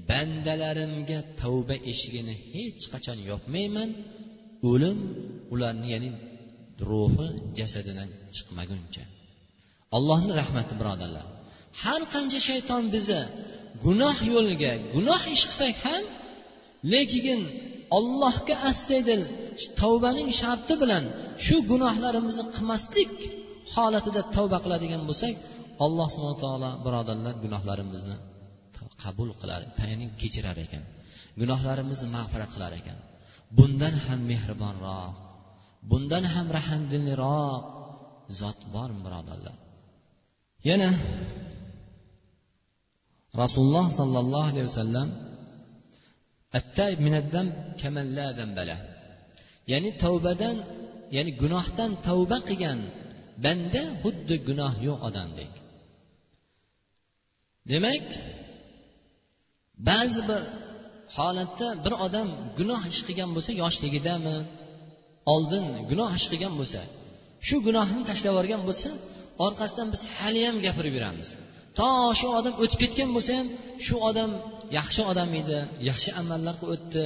bandalarimga 0.10 1.20
tavba 1.42 1.76
eshigini 1.92 2.36
hech 2.54 2.84
qachon 2.94 3.18
yopmayman. 3.32 3.90
O'lim 4.72 4.98
ularni 5.54 5.88
ya'ni 5.94 6.10
ruhi 6.90 7.28
jasadidan 7.58 8.10
chiqmaguncha. 8.36 9.04
Allohni 9.98 10.34
rahmati 10.42 10.74
birodarlar. 10.80 11.26
Har 11.82 12.02
qancha 12.14 12.40
shayton 12.50 12.84
bizni 12.96 13.22
gunoh 13.86 14.18
yo'liga 14.32 14.72
gunoh 14.94 15.22
ish 15.36 15.44
qilsak 15.50 15.76
ham 15.86 16.04
lekin 16.94 17.42
ollohga 17.98 18.56
astaydil 18.72 19.22
tavbaning 19.82 20.30
sharti 20.42 20.74
bilan 20.82 21.04
shu 21.46 21.56
gunohlarimizni 21.72 22.46
qilmaslik 22.56 23.14
holatida 23.74 24.22
tavba 24.36 24.58
qiladigan 24.66 25.02
bo'lsak 25.10 25.34
alloh 25.86 26.08
subhana 26.14 26.38
taolo 26.44 26.70
birodarlar 26.86 27.34
gunohlarimizni 27.44 28.18
qabul 29.04 29.30
qilar 29.42 29.62
ya'ni 29.92 30.06
kechirar 30.22 30.58
ekan. 30.66 30.84
Gunohlarimizni 31.42 32.08
mag'firat 32.18 32.50
qilar 32.56 32.72
ekan. 32.80 32.98
Bundan 33.58 33.96
ham 34.06 34.20
mehribonroq 34.32 35.14
bundan 35.92 36.24
ham 36.34 36.48
rahmdilliroq 36.58 37.64
zot 38.40 38.60
bormi 38.74 39.02
birodarlar? 39.06 39.56
Yana 40.70 40.90
rasululloh 43.42 43.88
sollallohu 44.00 44.48
alayhi 44.52 44.68
vasallam 44.72 45.08
ya'ni 49.72 49.92
tavbadan 50.04 50.58
ya'ni 51.16 51.32
gunohdan 51.42 51.92
tavba 52.08 52.38
qilgan 52.50 52.80
banda 53.44 53.84
xuddi 54.04 54.36
gunoh 54.48 54.74
yo'q 54.88 55.00
odamdek. 55.08 55.52
Demak 57.72 58.08
ba'zi 59.90 60.22
bir 60.30 60.42
holatda 61.18 61.68
bir 61.84 61.94
odam 62.06 62.28
gunoh 62.60 62.82
ish 62.92 63.02
qilgan 63.08 63.30
bo'lsa 63.36 63.52
yoshligidami? 63.64 64.38
Oldin 65.34 65.66
gunoh 65.90 66.12
ish 66.20 66.28
qilgan 66.32 66.54
bo'lsa 66.60 66.82
shu 67.48 67.56
gunohni 67.68 68.02
tashlab 68.10 68.32
yuborgan 68.34 68.62
bo'lsa 68.68 68.90
orqasidan 69.46 69.88
biz 69.94 70.02
haliyam 70.18 70.56
gapirib 70.66 70.94
yuramiz. 70.98 71.30
To 71.80 71.90
shu 72.20 72.28
odam 72.40 72.54
o'tib 72.64 72.80
ketgan 72.84 73.10
bo'lsa 73.16 73.32
ham 73.40 73.48
shu 73.86 73.96
odam 74.10 74.32
yaxshi 74.78 75.02
odam 75.12 75.32
edi 75.42 75.58
yaxshi 75.90 76.10
amallar 76.22 76.56
qilib 76.62 76.74
o'tdi 76.76 77.06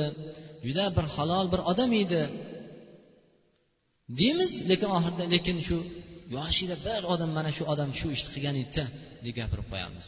juda 0.65 0.85
bir 0.97 1.05
halol 1.15 1.45
bir 1.53 1.61
odam 1.71 1.91
edi. 2.03 2.21
Deymiz 4.19 4.51
lekin 4.69 4.89
oxirida 4.97 5.25
lekin 5.35 5.57
shu 5.67 5.77
yoshida 6.37 6.75
bir 6.87 7.01
odam 7.13 7.31
mana 7.37 7.51
shu 7.57 7.63
odam 7.73 7.89
shu 7.99 8.07
ishni 8.15 8.29
qilgan 8.35 8.55
edi 8.63 8.83
deb 9.25 9.33
gapirib 9.39 9.67
qo'yamiz. 9.73 10.07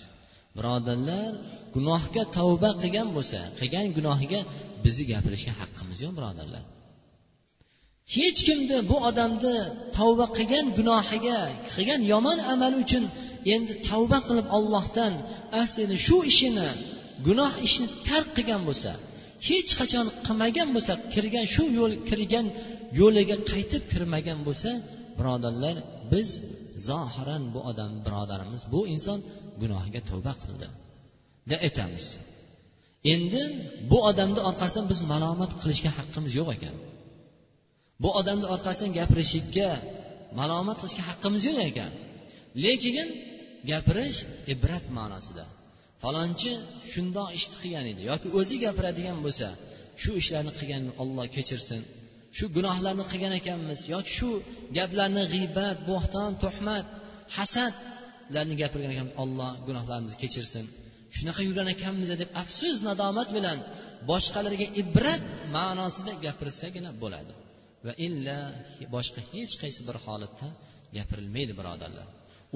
Birodarlar 0.57 1.31
gunohga 1.75 2.23
tavba 2.37 2.69
qilgan 2.81 3.07
bo'lsa 3.17 3.39
qilgan 3.59 3.87
gunohiga 3.97 4.41
bizni 4.85 5.03
gapirishga 5.13 5.53
haqqimiz 5.61 5.97
yo'q 6.05 6.13
birodarlar. 6.19 6.63
Hech 8.15 8.39
kimni 8.47 8.77
bu 8.89 8.97
odamni 9.09 9.57
tavba 9.97 10.25
qilgan 10.37 10.65
gunohiga 10.77 11.39
qilgan 11.73 12.01
yomon 12.11 12.39
amali 12.53 12.77
uchun 12.85 13.03
endi 13.53 13.73
tavba 13.89 14.19
qilib 14.27 14.47
ollohdan 14.57 15.13
aslini 15.61 15.97
shu 16.05 16.17
ishini 16.31 16.69
gunoh 17.27 17.51
ishni 17.67 17.87
tark 18.07 18.27
qilgan 18.37 18.61
bo'lsa 18.69 18.91
hech 19.47 19.71
qachon 19.79 20.05
qilmagan 20.25 20.69
bo'lsa 20.75 20.93
kirgan 21.13 21.45
shu 21.53 21.63
yo'l 21.79 21.93
kirgan 22.09 22.45
yo'liga 22.99 23.37
qaytib 23.51 23.83
kirmagan 23.91 24.39
bo'lsa 24.47 24.71
birodarlar 25.17 25.75
biz 26.13 26.27
zohiran 26.87 27.43
bu 27.53 27.59
odam 27.69 27.91
birodarimiz 28.05 28.63
bu 28.73 28.79
inson 28.95 29.19
gunohiga 29.61 30.01
tavba 30.09 30.33
qildi. 30.41 30.67
Deb 31.49 31.59
aytamiz. 31.67 32.05
Endi 33.13 33.41
bu 33.91 33.97
odamni 34.09 34.41
orqasidan 34.49 34.85
biz 34.91 34.99
malomat 35.13 35.51
qilishga 35.61 35.91
haqqimiz 35.99 36.33
yo'q 36.39 36.49
ekan. 36.57 36.75
Bu 38.03 38.09
odamni 38.19 38.47
orqasidan 38.55 38.91
gapirishlikka 38.99 39.69
malomat 40.39 40.77
qilishga 40.81 41.03
haqqimiz 41.09 41.41
yo'q 41.49 41.59
ekan. 41.69 41.91
Lekin 42.63 43.07
gapirish 43.71 44.19
ibrat 44.53 44.85
ma'nosida. 44.97 45.45
Falonchi 46.01 46.51
shundoq 46.91 47.27
ishni 47.37 47.55
qilgan 47.61 47.85
edi 47.93 48.01
yoki 48.11 48.27
o'zi 48.39 48.55
gapiradigan 48.65 49.17
bo'lsa 49.25 49.47
shu 50.01 50.11
ishlarni 50.21 50.51
qilgan 50.59 50.83
olloh 51.01 51.25
kechirsin 51.35 51.81
shu 52.37 52.45
gunohlarni 52.57 53.03
qilgan 53.11 53.33
ekanmiz 53.41 53.79
yoki 53.93 54.11
shu 54.19 54.29
gaplarni 54.77 55.23
g'iybat 55.33 55.77
bo'xton 55.89 56.31
tuhmat 56.43 56.85
hasadlarni 57.37 58.55
gapirgan 58.61 58.91
ekanmiz 58.95 59.15
olloh 59.23 59.51
gunohlarimizni 59.67 60.17
kechirsin. 60.23 60.65
Shunaqa 61.17 61.41
yurgan 61.47 61.67
ekanmiz 61.75 62.09
deb 62.21 62.29
afsus 62.41 62.77
nadomat 62.87 63.29
bilan 63.37 63.57
boshqalarga 64.11 64.67
ibrat 64.81 65.23
ma'nosida 65.57 66.11
gapirsagina 66.25 66.91
bo'ladi. 67.03 67.33
Va 67.85 67.93
illa 68.07 68.37
boshqa 68.95 69.21
hech 69.33 69.53
qaysi 69.61 69.81
bir 69.87 69.97
holatda 70.05 70.47
gapirilmaydi 70.97 71.53
birodarlar. 71.59 72.07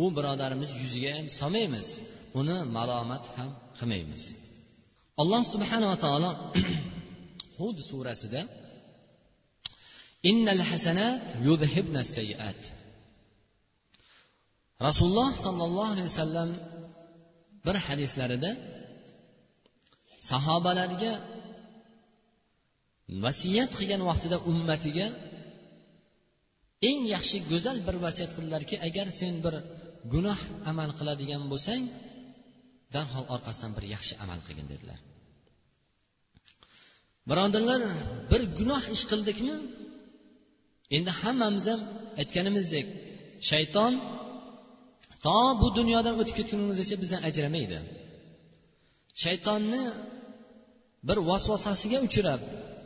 U 0.04 0.06
birodarimiz 0.18 0.72
yuziga 0.82 1.12
ham 1.18 1.28
solmaymiz. 1.40 1.88
Uni 2.40 2.58
malomat 2.78 3.24
ham 3.36 3.50
qilmaymiz. 3.78 4.24
Alloh 5.22 5.42
subhanava 5.54 5.96
taolo 6.06 6.32
hud 7.60 7.78
surasida 7.90 8.42
innal 10.30 10.62
hasanat 10.72 11.24
yudhibna 11.48 12.02
sayiat 12.16 12.62
rasululloh 14.88 15.32
sollallohu 15.46 15.92
alayhi 15.94 16.10
vasallam 16.12 16.50
bir 17.66 17.76
hadislarida 17.88 18.52
sahobalarga 20.32 21.14
vasiyat 23.24 23.72
qilgan 23.80 24.02
vaqtida 24.10 24.38
ummatiga 24.52 25.08
eng 26.90 27.02
yaxshi 27.16 27.38
go'zal 27.52 27.78
bir 27.88 27.96
vasiyat 28.06 28.32
qildilarki 28.36 28.76
agar 28.88 29.08
sen 29.20 29.34
bir 29.46 29.56
gunoh 30.14 30.40
amal 30.72 30.90
qiladigan 31.00 31.44
bo'lsang 31.52 31.84
darhol 32.96 33.26
orqasidan 33.36 33.72
bir 33.78 33.84
yaxshi 33.94 34.14
amal 34.24 34.40
qilgin 34.48 34.68
dedilar. 34.74 35.00
Birodarlar 37.30 37.82
bir 38.32 38.42
gunoh 38.60 38.84
ish 38.96 39.04
qildikmi 39.12 39.56
endi 40.98 41.12
hammamiz 41.22 41.66
ham 41.72 41.82
aytganimizdek 42.22 42.86
shayton 43.50 43.94
to 45.26 45.38
bu 45.62 45.68
dunyodan 45.80 46.16
o'tib 46.22 46.36
ketgunimizgacha 46.40 46.96
bizdan 47.04 47.22
ajramaydi. 47.30 47.80
Shaytonni 49.24 49.84
bir 51.08 51.18
vasvasasiga 51.30 51.98
uchrab 52.08 52.42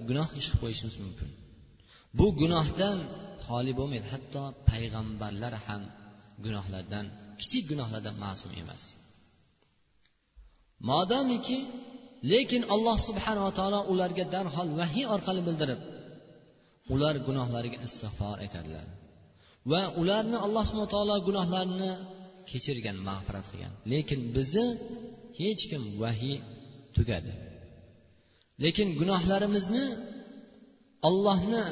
gunoh 0.10 0.30
ish 0.40 0.48
qilib 0.48 0.60
qo'yishimiz 0.64 0.96
mumkin. 1.04 1.30
Bu 2.18 2.26
gunohdan 2.42 2.98
xoli 3.46 3.72
bo'lmaydi 3.80 4.08
hatto 4.14 4.44
payg'ambarlar 4.70 5.54
ham 5.66 5.82
gunohlardan 6.46 7.06
kichik 7.40 7.64
gunohlardan 7.72 8.16
ma'sum 8.26 8.52
emas. 8.62 8.84
Modomiki 10.90 11.60
lekin 12.32 12.64
alloh 12.74 12.98
subhanava 13.08 13.52
taolo 13.60 13.80
ularga 13.92 14.24
darhol 14.36 14.70
vahiy 14.80 15.06
orqali 15.16 15.42
bildirib 15.48 15.82
ular 16.94 17.16
gunohlariga 17.28 17.78
istig'for 17.88 18.36
aytadilar 18.44 18.86
va 19.72 19.82
ularni 20.02 20.38
alloh 20.46 20.64
subhana 20.70 20.90
taolo 20.96 21.16
gunohlarini 21.28 21.92
kechirgan 22.50 22.98
mag'firat 23.08 23.46
qilgan. 23.52 23.74
Lekin 23.94 24.20
bizni 24.36 24.68
hech 25.40 25.64
kim 25.72 25.84
vahiy 26.02 26.38
tugadi. 26.96 27.34
Lekin 28.64 28.88
gunohlarimizni 29.00 29.86
ollohni 31.10 31.64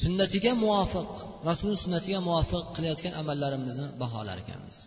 sunnatiga 0.00 0.52
muvofiq 0.64 1.10
rasulni 1.48 1.76
sunnatiga 1.84 2.18
muvofiq 2.28 2.64
qilayotgan 2.76 3.14
amallarimizni 3.20 3.86
baholar 4.02 4.36
ekanmiz. 4.44 4.78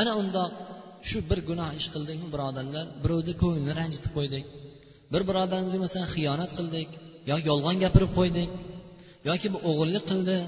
Ana 0.00 0.12
undoq 0.22 0.52
shu 1.08 1.18
bir 1.30 1.38
gunoh 1.48 1.70
ish 1.80 1.88
qildikmi 1.94 2.28
birodarlar? 2.34 2.86
Birovni 3.02 3.34
ko'nglini 3.42 3.72
ranjitib 3.80 4.12
qo'ydik. 4.18 4.44
Bir 5.12 5.22
birodarimizga 5.28 5.80
masalan 5.84 6.08
xiyonat 6.14 6.50
qildik 6.58 6.88
yo 7.30 7.36
yolg'on 7.48 7.76
gapirib 7.84 8.12
qo'ydik 8.18 8.50
yoki 9.28 9.48
bu 9.54 9.58
o'g'irlik 9.70 10.04
qildi 10.10 10.38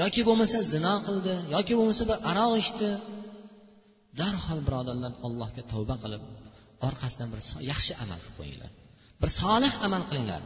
yoki 0.00 0.20
bo'lmasa 0.28 0.58
zino 0.72 0.94
qildi 1.06 1.34
yoki 1.54 1.72
bo'lmasa 1.78 2.02
bir 2.10 2.18
aroq 2.30 2.52
ichdi. 2.64 2.90
Darhol 4.20 4.60
birodarlar 4.66 5.12
allohga 5.26 5.62
tavba 5.72 5.96
qilib 6.02 6.22
orqasidan 6.88 7.28
bir 7.32 7.40
yaxshi 7.70 7.92
amal 8.02 8.18
qilib 8.22 8.36
qo'yinglar. 8.40 8.70
Bir 9.20 9.30
solih 9.40 9.72
amal 9.86 10.02
qilinglar. 10.08 10.42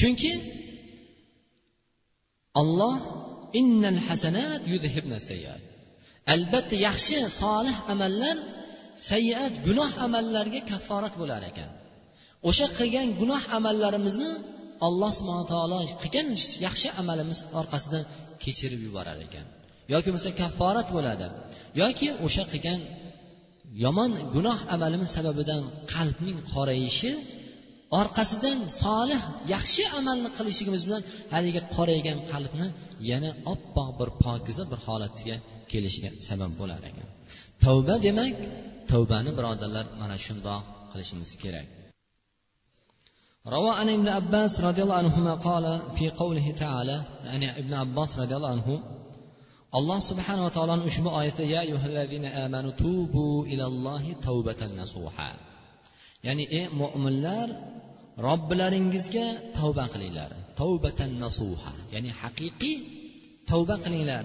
Chunki 0.00 0.32
olloh 2.60 2.98
innal 3.60 3.98
hasanat 4.08 4.62
yudhibna 4.72 5.18
sayyat 5.30 5.62
albatta 6.34 6.76
yaxshi 6.86 7.16
solih 7.42 7.76
amallar 7.92 8.36
sayyiat 9.10 9.54
gunoh 9.66 9.90
amallarga 10.06 10.60
kafforat 10.70 11.14
bo'lar 11.20 11.42
ekan. 11.50 11.70
O'sha 12.48 12.66
qilgan 12.78 13.08
gunoh 13.20 13.42
amallarimizni 13.58 14.30
alloh 14.86 15.10
subhana 15.18 15.44
taolo 15.52 15.78
qilgan 16.02 16.26
yaxshi 16.66 16.88
amalimiz 17.00 17.38
orqasidan 17.60 18.04
kechirib 18.42 18.80
yuborar 18.86 19.18
ekan. 19.26 19.46
Yoki 19.92 20.08
bo'lmasa 20.08 20.30
kafforat 20.42 20.88
bo'ladi. 20.96 21.26
Yoki 21.82 22.08
o'sha 22.26 22.44
qilgan 22.52 22.80
yomon 23.84 24.12
gunoh 24.34 24.58
amalimiz 24.74 25.10
sababidan 25.16 25.62
qalbning 25.92 26.38
qorayishi 26.52 27.10
orqasidan 28.01 28.59
solih 28.83 29.21
yaxshi 29.53 29.83
amalni 29.99 30.29
qilishligimiz 30.37 30.83
bilan 30.87 31.03
haligi 31.33 31.61
qoraygan 31.75 32.17
qalbni 32.31 32.67
yana 33.11 33.29
oppoq 33.53 33.89
bir 33.99 34.09
pokiza 34.23 34.63
bir 34.71 34.79
holatiga 34.87 35.35
kelishiga 35.71 36.09
sabab 36.27 36.51
bo'lar 36.59 36.81
ekan 36.89 37.07
tavba 37.63 37.95
demak 38.05 38.35
tavbani 38.91 39.31
birodarlar 39.37 39.85
mana 40.01 40.15
shundoq 40.25 40.61
qilishimiz 40.91 41.31
kerak 41.43 41.67
روى 43.55 43.71
عن 43.79 43.89
ابن 43.97 44.07
عباس 44.17 44.53
رضي 44.61 44.81
الله 44.83 44.95
عنهما 45.03 45.33
قال 45.47 45.65
في 45.97 46.05
قوله 46.21 46.47
تعالى 46.63 46.97
يعني 47.25 47.59
ابن 47.61 47.73
عباس 47.73 48.11
رضي 48.19 48.35
الله 48.37 48.51
عنه 48.55 48.69
alloh 49.77 49.99
subhanava 50.11 50.49
taoloni 50.55 50.83
ushbu 50.89 51.09
oyati 51.19 51.51
ya 51.51 51.61
amanu 52.45 52.69
tubu 52.83 53.45
ilallohi 53.53 54.15
tavbatan 54.27 54.71
nasuha 54.79 55.29
ya'ni 56.25 56.43
ey 56.59 56.65
mo'minlar 56.81 57.47
robbilaringizga 58.26 59.26
tavba 59.58 59.84
qilinglar. 59.92 60.30
Tavbatan 60.60 61.10
nasuha 61.24 61.72
ya'ni 61.94 62.10
haqiqiy 62.20 62.76
tavba 63.50 63.76
qilinglar. 63.84 64.24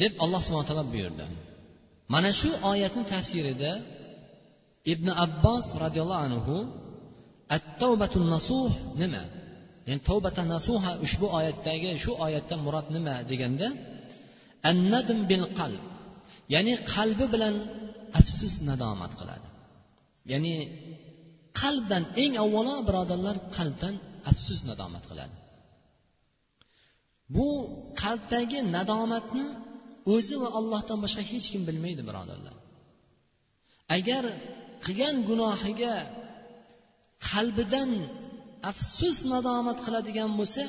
Deb 0.00 0.12
alloh 0.24 0.40
subhana 0.44 0.66
taolo 0.70 0.84
buyurdi. 0.94 1.24
Mana 2.12 2.30
shu 2.40 2.50
oyatni 2.72 3.02
tafsirida 3.14 3.72
ibn 4.92 5.08
abbos 5.24 5.66
roziyallohu 5.84 6.24
anhu 6.26 6.56
at 7.56 7.64
tavbatu 7.82 8.18
nasuh 8.34 8.72
nima? 9.02 9.22
Ya'ni 9.86 10.00
tavbata 10.10 10.42
nasuha 10.54 10.90
ushbu 11.04 11.26
oyatdagi 11.38 11.90
shu 12.04 12.12
oyatdan 12.26 12.60
murod 12.66 12.86
nima 12.96 13.14
deganda 13.30 13.68
annadim 14.70 15.20
bil 15.30 15.44
qalb 15.58 15.82
ya'ni 16.54 16.72
qalbi 16.94 17.26
bilan 17.34 17.54
afsus 18.20 18.54
nadomat 18.68 19.12
qiladi. 19.18 19.48
Ya'ni 20.32 20.52
qalbdan 21.60 22.02
eng 22.22 22.34
avvalo 22.44 22.74
birodarlar 22.88 23.36
qalbdan 23.56 23.94
afsus 24.30 24.60
nadomat 24.70 25.04
qiladi. 25.10 25.36
Bu 27.34 27.48
qalbdagi 28.02 28.58
nadomatni 28.76 29.46
o'zi 30.14 30.34
va 30.42 30.48
allohdan 30.58 30.98
boshqa 31.04 31.22
hech 31.30 31.46
kim 31.52 31.62
bilmaydi 31.68 32.02
birodarlar. 32.08 32.54
Agar 33.96 34.24
qilgan 34.84 35.16
gunohiga 35.28 35.94
qalbidan 37.30 37.90
afsus 38.70 39.16
nadomat 39.32 39.78
qiladigan 39.86 40.30
bo'lsa 40.40 40.64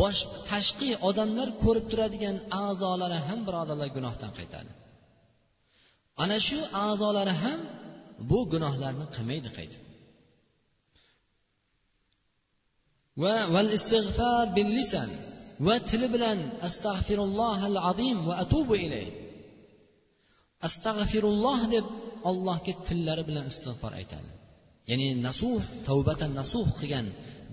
boshqa 0.00 0.38
tashqi 0.50 0.90
odamlar 1.08 1.48
ko'rib 1.64 1.86
turadigan 1.92 2.36
a'zolari 2.62 3.18
ham 3.26 3.40
birodarlar 3.48 3.88
gunohdan 3.96 4.30
qaytadi. 4.38 4.70
Ana 6.22 6.38
shu 6.48 6.58
a'zolari 6.86 7.34
ham 7.42 7.60
bu 8.30 8.38
gunohlarni 8.52 9.06
qilmaydi 9.14 9.50
qaytib 9.58 9.82
va 13.22 13.34
val 13.54 13.70
istig'far 13.78 14.44
bil 14.56 14.70
lisan 14.78 15.10
va 15.66 15.76
tili 15.88 16.08
bilan 16.14 16.38
astag'firullohal 16.66 17.78
azim 17.90 18.18
va 18.28 18.34
atubu 18.44 18.74
ilay. 18.86 19.06
Astag'firulloh 20.66 21.60
deb 21.74 21.86
allohga 22.30 22.72
tillari 22.88 23.22
bilan 23.28 23.44
istig'for 23.52 23.92
aytadi. 24.00 24.30
Ya'ni 24.90 25.08
nasuh 25.26 25.62
tavbatan 25.88 26.30
nasuh 26.40 26.66
qilgan 26.78 27.06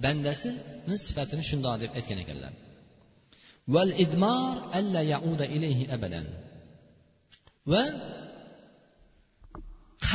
bandasini 0.04 0.96
sifatini 1.06 1.44
shundoq 1.50 1.76
deb 1.84 1.92
aytgan 1.98 2.20
ekanlar. 2.24 2.54
Val 3.74 3.92
idmor 4.06 4.56
alla 4.80 5.02
yauda 5.14 5.46
ilayhi 5.56 5.86
abadan. 5.96 6.26
Va 7.72 7.84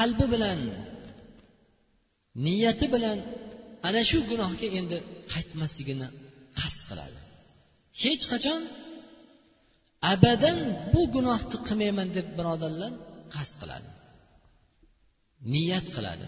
qalbi 0.00 0.26
bilan 0.34 0.60
niyati 2.46 2.86
bilan 2.94 3.18
ana 3.88 4.02
shu 4.10 4.18
gunohga 4.30 4.66
endi 4.78 4.98
qaytmasligini 5.32 6.08
qasd 6.60 6.80
qiladi. 6.88 7.18
Hech 8.02 8.24
qachon 8.32 8.60
abadan 10.12 10.58
bu 10.92 11.02
gunohni 11.14 11.56
qilmayman 11.68 12.08
deb 12.16 12.26
birodarlar 12.38 12.92
qasd 13.34 13.54
qiladi. 13.60 13.88
Niyat 15.54 15.86
qiladi. 15.96 16.26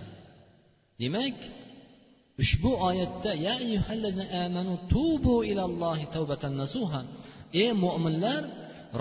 Demak 1.01 1.37
ushbu 2.43 2.71
oyatda 2.89 3.31
ya 3.47 3.55
amanu 4.45 4.75
tubu 4.93 5.35
ilallohi 5.51 6.07
tavbatan 6.17 6.55
nasuha. 6.63 7.01
Ey 7.63 7.71
mo'minlar 7.85 8.41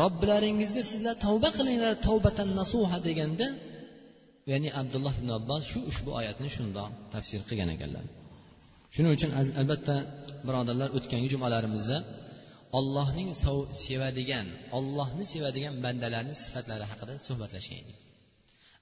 robbilaringizga 0.02 0.84
sizlar 0.92 1.16
tavba 1.26 1.50
qilinglar 1.58 1.94
tavbatan 2.08 2.50
nasuha 2.60 2.98
deganda 3.08 3.48
ya'ni 4.52 4.70
abdulloh 4.82 5.14
ibn 5.20 5.30
abbos 5.40 5.64
shu 5.72 5.80
ushbu 5.92 6.10
oyatni 6.20 6.50
shundoq 6.56 6.90
tafsir 7.14 7.42
qilgan 7.50 7.70
ekanlar. 7.76 8.06
Shuning 8.94 9.12
uchun 9.18 9.32
albatta 9.62 9.96
birodarlar 10.48 10.90
o'tgangi 10.98 11.28
jumalarimizda 11.34 11.98
ollohning 12.80 13.30
sevadigan 13.86 14.48
ollohni 14.78 15.24
sevadigan 15.34 15.74
bandalarni 15.86 16.36
sifatlari 16.44 16.86
haqida 16.92 17.14
suhbatlashgan 17.28 17.78
edik. 17.84 17.98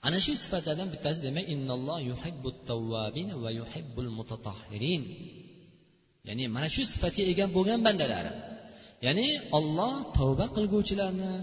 Ana 0.07 0.17
shu 0.25 0.33
sifatlardan 0.43 0.87
bittasi 0.93 1.19
demak 1.27 1.45
innalloh 1.53 1.99
yuhibbu 2.11 2.49
tavvabin 2.69 3.29
va 3.43 3.49
yuhibbul 3.59 4.11
mutatahhirin. 4.17 5.03
Ya'ni 6.27 6.43
mana 6.55 6.67
shu 6.75 6.81
sifatga 6.93 7.23
ega 7.31 7.45
bo'lgan 7.55 7.79
bandalari. 7.87 8.33
Ya'ni 9.05 9.27
olloh 9.57 9.93
tavba 10.17 10.45
qilguvchilarni 10.55 11.33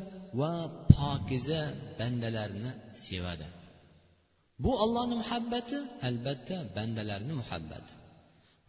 va 0.40 0.52
pokiza 0.94 1.60
bandalarni 1.98 2.70
sevadi. 3.06 3.46
Bu 4.64 4.70
ollohni 4.84 5.14
muhabbati 5.22 5.76
albatta 6.08 6.56
bandalarni 6.76 7.32
muhabbati. 7.42 7.92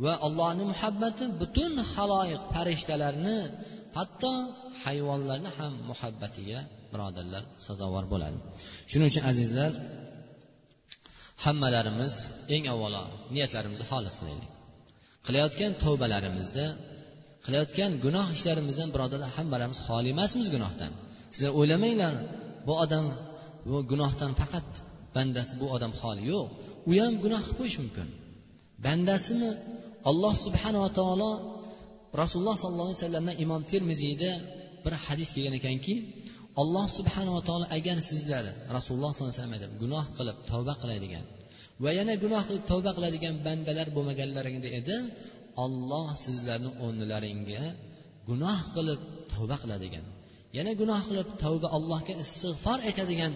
Va 0.03 0.13
allohni 0.27 0.63
muhabbati 0.71 1.23
butun 1.41 1.73
haloyiq 1.93 2.41
farishtalarni 2.53 3.37
hatto 3.97 4.31
hayvonlarni 4.83 5.49
ham 5.57 5.73
muhabbatiga 5.91 6.59
birodarlar 6.91 7.43
sazovor 7.67 8.05
bo'ladi. 8.13 8.37
Shuning 8.89 9.07
uchun 9.11 9.23
azizlar 9.31 9.71
hammalarimiz 11.45 12.13
eng 12.55 12.63
avvalo 12.73 13.03
niyatlarimizni 13.33 13.85
xolis 13.91 14.15
qilaylik. 14.19 14.51
Qilayotgan 15.25 15.71
tavbalarimizda 15.83 16.65
qilayotgan 17.45 17.91
gunoh 18.05 18.27
ishlarimizdan 18.37 18.89
birodarlar 18.95 19.29
hammalarimiz 19.37 19.79
xoli 19.87 20.07
emasmiz 20.15 20.47
gunohdan. 20.55 20.91
Sizlar 21.33 21.51
o'ylamanglar 21.59 22.13
bu 22.67 22.73
odam 22.83 23.05
bu 23.69 23.77
gunohdan 23.91 24.31
faqat 24.41 24.69
bandasi 25.17 25.53
bu 25.61 25.65
odam 25.75 25.91
xoli 26.01 26.23
yo'q. 26.31 26.47
U 26.89 26.91
ham 27.01 27.13
gunoh 27.23 27.41
qilib 27.43 27.57
qo'yishi 27.59 27.79
mumkin. 27.83 28.07
Bandasimi? 28.85 29.51
Alloh 30.09 30.33
subhanava 30.45 30.89
taolo 30.99 31.31
rasululloh 32.21 32.55
sollallohu 32.63 32.89
alayhi 32.89 33.01
vasallamdan 33.03 33.35
imom 33.43 33.61
termiziyda 33.71 34.31
bir 34.83 34.93
hadis 35.05 35.29
kelgan 35.35 35.55
ekanki 35.59 35.93
alloh 36.61 36.85
subhanava 36.97 37.41
taolo 37.47 37.65
agar 37.77 37.97
sizlar 38.09 38.43
rasululloh 38.77 39.11
sollallohu 39.13 39.33
alayhi 39.33 39.43
vasallam 39.43 39.73
gunoh 39.83 40.05
qilib 40.17 40.37
tavba 40.51 40.73
qiladigan 40.81 41.25
va 41.83 41.89
yana 41.99 42.13
gunoh 42.23 42.41
qilib 42.47 42.63
tavba 42.71 42.91
qiladigan 42.97 43.33
bandalar 43.47 43.87
bo'lmaganlaringda 43.95 44.69
edi 44.79 44.97
olloh 45.65 46.07
sizlarni 46.25 46.71
o'rnilaringga 46.85 47.63
gunoh 48.29 48.59
qilib 48.75 48.99
tavba 49.33 49.55
qiladigan 49.63 50.05
yana 50.57 50.71
gunoh 50.81 51.01
qilib 51.09 51.27
tavba 51.43 51.67
allohga 51.77 52.13
istig'for 52.23 52.79
aytadigan 52.89 53.31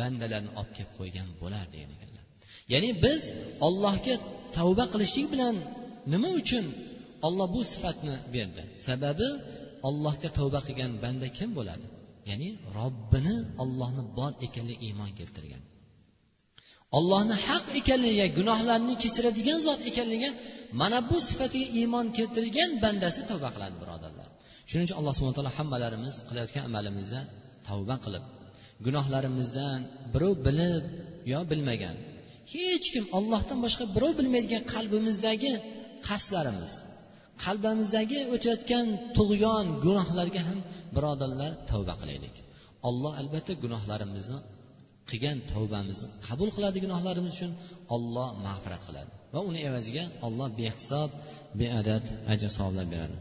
bandalarni 0.00 0.50
olib 0.60 0.72
kelib 0.76 0.92
qo'ygan 0.98 1.28
bo'lar 1.42 1.64
degan 1.72 1.90
ekanlar. 1.96 2.24
Ya'ni 2.72 2.90
biz 3.04 3.22
ollohga 3.66 4.14
tavba 4.56 4.84
qilishlik 4.92 5.26
bilan 5.34 5.54
nima 6.12 6.30
uchun 6.40 6.64
olloh 7.26 7.46
bu 7.54 7.60
sifatni 7.72 8.14
berdi? 8.34 8.62
Sababi 8.86 9.28
ollohga 9.88 10.28
tavba 10.38 10.60
qilgan 10.66 10.92
banda 11.04 11.26
kim 11.38 11.50
bo'ladi? 11.58 11.86
Ya'ni 12.30 12.48
robbini 12.78 13.36
ollohni 13.62 14.02
bor 14.18 14.32
ekanligiga 14.46 14.84
iymon 14.88 15.10
keltirgan. 15.18 15.62
Ollohni 16.98 17.34
haq 17.46 17.66
ekanligiga 17.80 18.26
gunohlarni 18.38 18.94
kechiradigan 19.02 19.58
zot 19.66 19.80
ekanligiga 19.90 20.30
mana 20.80 20.98
bu 21.10 21.16
sifatiga 21.28 21.68
iymon 21.80 22.06
keltirgan 22.18 22.70
bandasi 22.84 23.20
tavba 23.30 23.48
qiladi 23.54 23.76
birodarlar. 23.82 24.28
Shuning 24.68 24.86
uchun 24.86 24.96
alloh 25.00 25.12
subhana 25.16 25.36
taolo 25.38 25.52
hammalarimiz 25.58 26.14
qilayotgan 26.28 26.64
amalimizda 26.70 27.20
tavba 27.68 27.96
qilib 28.04 28.24
gunohlarimizdan 28.86 29.80
birov 30.14 30.34
bilib 30.46 30.84
yo 31.32 31.40
bilmagan. 31.50 31.96
Hech 32.52 32.86
kim 32.94 33.04
ollohdan 33.18 33.58
boshqa 33.64 33.84
birov 33.96 34.12
bilmaydigan 34.18 34.62
qalbimizdagi 34.74 35.52
qasdlarimiz 36.08 36.72
qalbimizdagi 37.44 38.18
o'tayotgan 38.34 38.86
tug'yon 39.16 39.66
gunohlarga 39.84 40.40
ham 40.48 40.58
birodarlar 40.96 41.52
tavba 41.70 41.94
qilaylik. 42.00 42.34
Olloh 42.88 43.12
albatta 43.20 43.52
gunohlarimizni 43.64 44.38
qilgan 45.10 45.38
tavbamizni 45.52 46.08
qabul 46.28 46.48
qiladi 46.56 46.78
gunohlarimiz 46.84 47.32
uchun. 47.36 47.52
Olloh 47.94 48.28
mag'firat 48.46 48.82
qiladi 48.88 49.10
va 49.34 49.40
uni 49.48 49.60
evaziga 49.68 50.04
olloh 50.26 50.48
behisob 50.60 51.10
beadad 51.60 52.04
ajr 52.32 52.50
savoblar 52.56 52.86
beradi. 52.94 53.16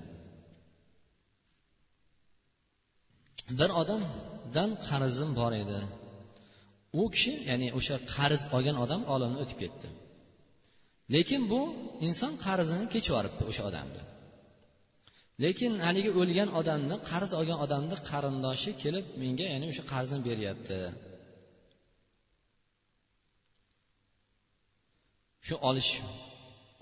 Bir 3.60 3.70
odam 3.82 4.02
dan 4.56 4.70
qarzim 4.88 5.30
bor 5.40 5.54
edi. 5.64 5.80
U 7.02 7.04
kishi 7.14 7.34
ya'ni 7.50 7.68
o'sha 7.80 7.96
qarz 8.16 8.42
olgan 8.56 8.78
odam 8.84 9.02
olamdan 9.14 9.40
o'tib 9.44 9.58
ketdi. 9.64 9.88
Lekin 11.16 11.42
bu 11.52 11.62
inson 12.08 12.34
qarzini 12.46 12.86
kechib 12.94 13.12
yuboribdi 13.12 13.44
o'sha 13.52 13.64
odamni. 13.70 14.02
Lekin 15.44 15.74
haligi 15.86 16.12
o'lgan 16.22 16.50
odamni 16.60 16.96
qarz 17.10 17.32
olgan 17.40 17.60
odamni 17.66 17.96
qarindoshi 18.10 18.72
kelib 18.84 19.06
menga 19.22 19.46
ya'ni 19.54 19.66
o'sha 19.72 19.84
qarzni 19.94 20.20
beryapti. 20.28 20.80
Shu 25.48 25.56
olish 25.70 25.92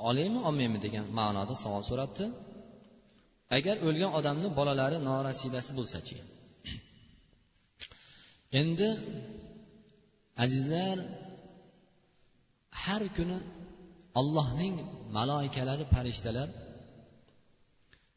olaymi 0.10 0.39
olmaymi 0.47 0.80
degan 0.86 1.06
ma'noda 1.19 1.56
savol 1.63 1.84
so'rabdi. 1.89 2.25
Agar 3.58 3.75
o'lgan 3.88 4.12
odamni 4.19 4.47
bolalari 4.60 4.97
norasidasi 5.10 5.71
bo'lsachi? 5.80 6.17
Endi 8.62 8.89
azizlar 10.44 10.98
har 12.84 13.04
kuni 13.18 13.38
allohning 14.20 14.76
maloikalari 15.18 15.86
farishtalar 15.94 16.50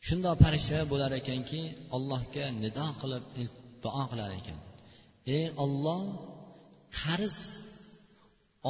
shundoq 0.07 0.37
farishtalar 0.44 0.87
bo'lar 0.92 1.11
ekanki 1.20 1.61
allohga 1.96 2.44
nido 2.62 2.87
qilib 3.01 3.24
duo 3.85 4.03
qilar 4.11 4.31
ekan. 4.40 4.59
Ey 5.37 5.46
olloh 5.64 6.03
qarz 7.01 7.37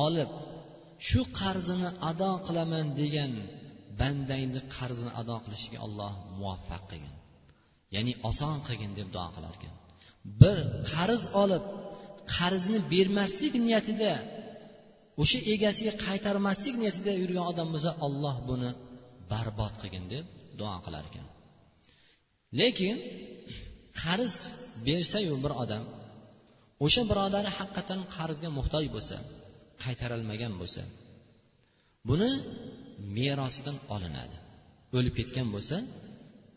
olib 0.07 0.31
shu 1.09 1.21
qarzini 1.41 1.89
ado 2.11 2.31
qilaman 2.47 2.87
degan 3.01 3.33
bandangni 4.01 4.61
qarzini 4.77 5.13
ado 5.21 5.37
qilishiga 5.45 5.79
olloh 5.87 6.13
muvaffaq 6.39 6.83
qilgin. 6.91 7.15
Ya'ni 7.95 8.13
oson 8.31 8.57
qilgin 8.67 8.93
deb 8.99 9.09
duo 9.15 9.29
qilar 9.37 9.53
ekan 9.59 9.75
bir 10.41 10.59
qarz 10.93 11.23
olib 11.43 11.65
qarzni 12.37 12.79
bermaslik 12.93 13.55
niyatida 13.67 14.13
o'sha 15.23 15.39
egasiga 15.55 15.93
qaytarmaslik 16.07 16.75
niyatida 16.83 17.13
yurgan 17.23 17.45
odam 17.53 17.69
bo'lsa 17.75 17.91
olloh 18.07 18.37
buni 18.49 18.71
barbod 19.33 19.75
qilgin 19.81 20.05
deb 20.15 20.25
duo 20.59 20.77
qilar 20.85 21.05
ekan. 21.11 21.27
Lekin 22.61 22.95
qarz 24.03 24.35
bersayu 24.87 25.35
bir 25.45 25.53
odam 25.63 25.85
o'sha 26.85 27.03
birodari 27.11 27.51
haqiqatdan 27.59 28.01
qarzga 28.17 28.49
muhtoj 28.59 28.85
bo'lsa 28.95 29.17
qaytarolmagan 29.85 30.53
bo'lsa 30.61 30.83
buni 32.09 32.31
merosidan 33.17 33.77
olinadi. 33.95 34.37
O'lib 34.97 35.15
ketgan 35.19 35.49
bo'lsa 35.55 35.77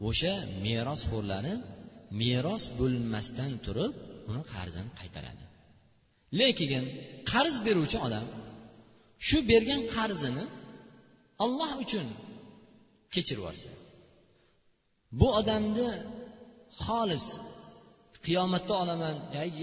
o'sha 0.10 0.34
merosxo'rlari 0.66 1.54
meros 2.20 2.64
bo'linmasdan 2.80 3.52
turib 3.66 3.94
uni 4.30 4.42
qarzini 4.54 4.92
qaytaradi. 5.00 5.46
Lekin 6.40 6.86
qarz 7.32 7.56
beruvchi 7.68 7.98
odam 8.08 8.28
shu 9.28 9.38
bergan 9.52 9.82
qarzini 9.96 10.46
olloh 11.44 11.72
uchun 11.84 12.08
kechirib 13.14 13.40
yuborsa 13.42 13.72
bu 15.20 15.28
odamni 15.40 15.90
xolis 16.84 17.26
qiyomatda 18.26 18.74
olaman 18.84 19.16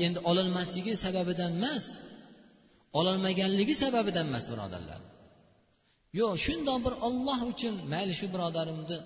endi 0.07 0.19
ololmasligi 0.31 0.95
sababidan 1.05 1.53
emas 1.59 1.85
ololmaganligi 2.99 3.75
sababidan 3.83 4.27
emas 4.31 4.45
birodarlar. 4.53 5.01
Yo'q 6.21 6.35
shundoq 6.45 6.79
bir 6.87 6.95
olloh 7.07 7.41
uchun 7.53 7.75
mayli 7.93 8.15
shu 8.21 8.27
birodarimni 8.35 8.97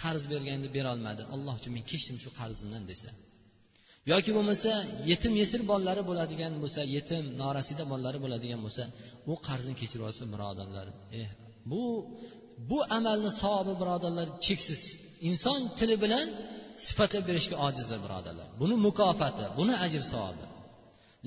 qarz 0.00 0.22
berganda 0.32 0.68
berolmadi. 0.76 1.22
Alloh 1.34 1.54
uchun 1.60 1.72
men 1.76 1.84
kechdim 1.90 2.16
shu 2.24 2.30
qarzimdan 2.40 2.84
desa. 2.90 3.10
Yoki 4.12 4.30
bo'lmasa 4.36 4.70
yetim 5.10 5.32
yesir 5.42 5.60
bolalari 5.70 6.02
bo'ladigan 6.10 6.52
bo'lsa 6.62 6.80
yetim 6.96 7.24
norasida 7.42 7.84
bolalari 7.92 8.18
bo'ladigan 8.24 8.60
bo'lsa 8.66 8.84
u 9.32 9.34
qarzni 9.48 9.74
kechirib 9.80 10.04
olsa 10.08 10.22
birodarlar. 10.34 10.86
Eh 11.20 11.30
bu 11.70 11.82
bu 12.70 12.78
amalni 12.98 13.30
savobi 13.42 13.74
birodarlar 13.82 14.28
cheksiz. 14.46 14.82
Inson 15.28 15.60
tili 15.78 15.96
bilan 16.04 16.26
sifatlab 16.86 17.24
berishga 17.30 17.56
ojizdir 17.66 17.98
birodarlar. 18.06 18.46
Buni 18.60 18.76
mukofoti 18.86 19.44
buni 19.58 19.74
ajr 19.84 20.02
savobi. 20.12 20.46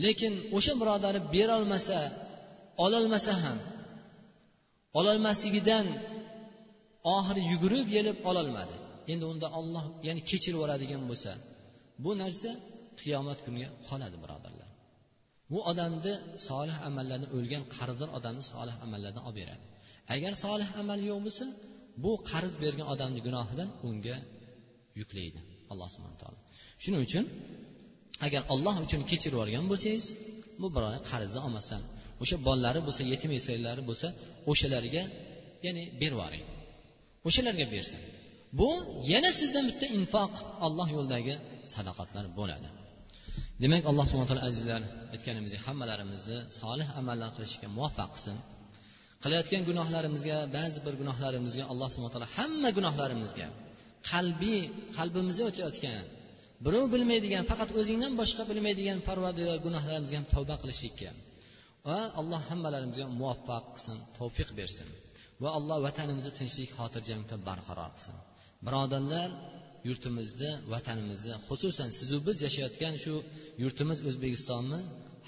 Lekin 0.04 0.34
o'sha 0.58 0.74
birodari 0.82 1.20
berolmasa 1.36 1.98
ololmasa 2.86 3.34
ham 3.44 3.58
ololmasligidan 5.00 5.86
oxiri 7.16 7.42
yugurib 7.52 7.88
yelib 7.98 8.18
ololmadi. 8.30 8.76
Endi 9.12 9.26
unda 9.32 9.48
olloh 9.60 9.86
ya'ni 10.08 10.22
kechirib 10.30 10.58
yuboradigan 10.58 11.02
bo'lsa 11.10 11.32
bu 12.04 12.12
narsa 12.22 12.50
qiyomat 13.02 13.40
kuniga 13.46 13.70
qoladi 13.90 14.18
birodarlar. 14.24 14.70
Bu 15.52 15.60
odamni 15.72 16.14
solih 16.48 16.78
amallarni 16.90 17.28
o'lgan 17.36 17.64
qarzdor 17.76 18.10
odamni 18.18 18.44
solih 18.54 18.76
amallardan 18.86 19.24
olib 19.30 19.38
beradi. 19.40 19.66
Agar 20.16 20.32
solih 20.46 20.70
amal 20.82 21.00
yo'q 21.10 21.20
bo'lsa 21.26 21.46
bu 22.04 22.12
qarz 22.32 22.54
bergan 22.64 22.88
odamni 22.94 23.20
gunohidan 23.28 23.70
unga 23.88 24.18
yuklaydi 25.00 25.40
alloh 25.72 25.88
subhana 25.94 26.18
taolo. 26.22 26.40
Shuning 26.84 27.02
uchun 27.08 27.26
agar 28.26 28.42
olloh 28.54 28.76
uchun 28.86 29.02
kechirib 29.12 29.36
yuborgan 29.36 29.66
bo'lsangiz 29.72 30.08
bu 30.62 30.68
birovni 30.76 31.00
qarzni 31.12 31.40
olmasdan 31.48 31.82
o'sha 32.24 32.38
bolalari 32.48 32.80
bo'lsa 32.88 33.02
yetim 33.12 33.32
yesirlari 33.38 33.82
bo'lsa 33.90 34.08
o'shalarga 34.52 35.04
ya'ni 35.66 35.84
berib 36.02 36.18
yuboring. 36.18 36.46
O'shalarga 37.28 37.66
bersin. 37.74 38.00
Bu 38.60 38.70
yana 39.14 39.32
sizdan 39.40 39.66
bitta 39.70 39.88
infoq 39.98 40.34
alloh 40.66 40.88
yo'lidagi 40.96 41.36
sadoqatlar 41.74 42.26
bo'ladi. 42.40 42.70
Demak 43.64 43.84
alloh 43.90 44.06
subhana 44.10 44.28
taolo 44.32 44.44
azizlar 44.50 44.82
aytganimizdek 45.14 45.62
hammalarimizni 45.68 46.38
solih 46.60 46.88
amallar 47.00 47.30
qilishga 47.36 47.68
muvaffaq 47.78 48.10
qilsin 48.16 48.38
qilayotgan 49.24 49.62
gunohlarimizga 49.70 50.38
ba'zi 50.58 50.80
bir 50.86 50.94
gunohlarimizga 51.02 51.64
alloh 51.72 51.88
subhana 51.94 52.12
taolo 52.16 52.28
hamma 52.38 52.70
gunohlarimizga 52.78 53.48
qalbiy 54.12 54.62
qalbimizda 54.98 55.44
o'tayotgan 55.50 56.04
birov 56.66 56.86
bilmaydigan 56.94 57.44
faqat 57.52 57.70
o'zingdan 57.80 58.14
boshqa 58.22 58.44
bilmaydigan 58.52 59.00
parvardigor 59.08 59.58
gunohlarimizga 59.68 60.16
ham 60.20 60.28
tavba 60.34 60.56
qilishlikka 60.62 61.10
va 61.88 62.00
alloh 62.20 62.42
hammalarimizga 62.50 63.06
muvaffaq 63.20 63.64
qilsin 63.76 63.98
tavfiq 64.18 64.50
bersin. 64.60 64.88
Va 65.44 65.50
alloh 65.58 65.78
vatanimizni 65.88 66.32
tinchlik 66.40 66.70
xotirjamlikda 66.80 67.38
barqaror 67.50 67.90
qilsin. 67.96 68.16
Birodarlar 68.66 69.30
yurtimizni 69.90 70.52
vatanimizni 70.74 71.34
xususan 71.48 71.90
sizu 72.00 72.18
biz 72.28 72.38
yashayotgan 72.46 72.96
shu 73.04 73.14
yurtimiz 73.64 73.98
o'zbekistonni 74.10 74.80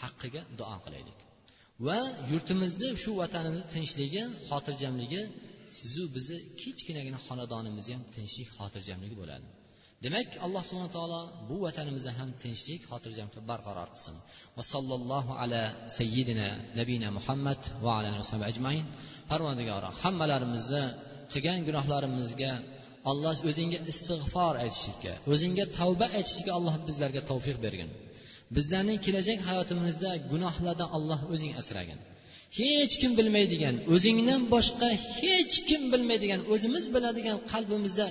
haqqiga 0.03 0.41
duo 0.59 0.77
qilaylik. 0.85 1.19
Va 1.87 1.99
yurtimizni 2.31 2.89
shu 3.03 3.11
vatanimizni 3.21 3.67
tinchligi 3.75 4.23
xotirjamligi 4.49 5.21
sizu 5.79 6.03
bizni 6.15 6.37
kichkinagina 6.61 7.19
xonadonimizga 7.27 7.93
ham 7.97 8.03
tinchlik 8.15 8.49
xotirjamligi 8.57 9.15
bo'ladi. 9.21 9.47
Demak 10.05 10.29
alloh 10.45 10.63
subhana 10.69 10.91
taolo 10.97 11.21
bu 11.49 11.55
vatanimizni 11.65 12.11
ham 12.19 12.29
tinchlik 12.43 12.81
xotirjamlik 12.91 13.43
barqaror 13.51 13.87
qilsin. 13.93 14.15
Va 14.57 14.63
sallallohu 14.73 15.31
ala 15.43 15.61
sayyidina 15.97 16.47
nabina 16.79 17.07
muhammad 17.17 17.61
va 17.83 17.91
ala 17.99 18.09
ajmain. 18.51 18.85
Parvardigoro 19.29 19.89
hammalarimizni 20.01 20.83
qilgan 21.33 21.59
gunohlarimizga 21.67 22.51
alloh 23.11 23.37
o'zingga 23.49 23.79
istig'for 23.91 24.53
aytishlikka 24.63 25.13
o'zingga 25.33 25.65
tavba 25.77 26.05
aytishlikka 26.17 26.51
alloh 26.59 26.75
bizlarga 26.87 27.21
tavfiq 27.29 27.57
bergin. 27.65 27.89
Bizlarning 28.55 28.99
kelajak 29.05 29.39
hayotimizda 29.49 30.11
gunohlardan 30.31 30.89
alloh 30.97 31.19
o'zing 31.33 31.53
asragin. 31.61 31.99
Hech 32.59 32.93
kim 33.01 33.11
bilmaydigan 33.19 33.75
o'zingdan 33.93 34.41
boshqa 34.53 34.89
hech 35.17 35.55
kim 35.69 35.81
bilmaydigan 35.93 36.41
o'zimiz 36.53 36.85
biladigan 36.95 37.37
qalbimizda 37.51 38.07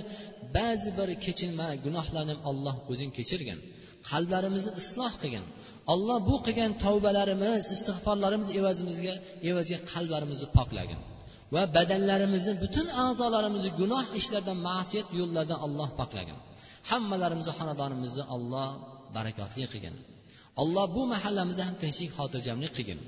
ba'zi 0.57 0.89
bir 0.99 1.09
kechinma 1.25 1.67
gunohlarni 1.85 2.35
alloh 2.49 2.75
o'zing 2.91 3.11
kechirgin. 3.17 3.59
Qalblarimizni 4.09 4.71
isloh 4.81 5.13
qilgin. 5.21 5.45
Alloh 5.93 6.17
bu 6.29 6.35
qilgan 6.45 6.71
tavbalarimiz 6.83 7.63
istig'forlarimiz 7.75 8.49
evazimizga 8.59 9.13
evaziga 9.49 9.79
qalblarimizni 9.91 10.47
poklagin. 10.57 10.99
Va 11.55 11.63
badanlarimizni 11.77 12.53
butun 12.63 12.87
a'zolarimizni 13.05 13.71
gunoh 13.79 14.05
ishlardan 14.19 14.57
ma'siyat 14.69 15.07
yo'llardan 15.19 15.59
alloh 15.65 15.89
poklagin. 15.99 16.37
Hammalarimizni 16.91 17.53
xonadonimizni 17.59 18.23
olloh 18.35 18.67
barakotli 19.15 19.65
qilgin. 19.73 19.95
Alloh 20.61 20.85
bu 20.95 21.01
mahallamizni 21.13 21.63
ham 21.67 21.75
tinchlik 21.83 22.11
xotirjamlik 22.17 22.71
qilgin. 22.77 22.99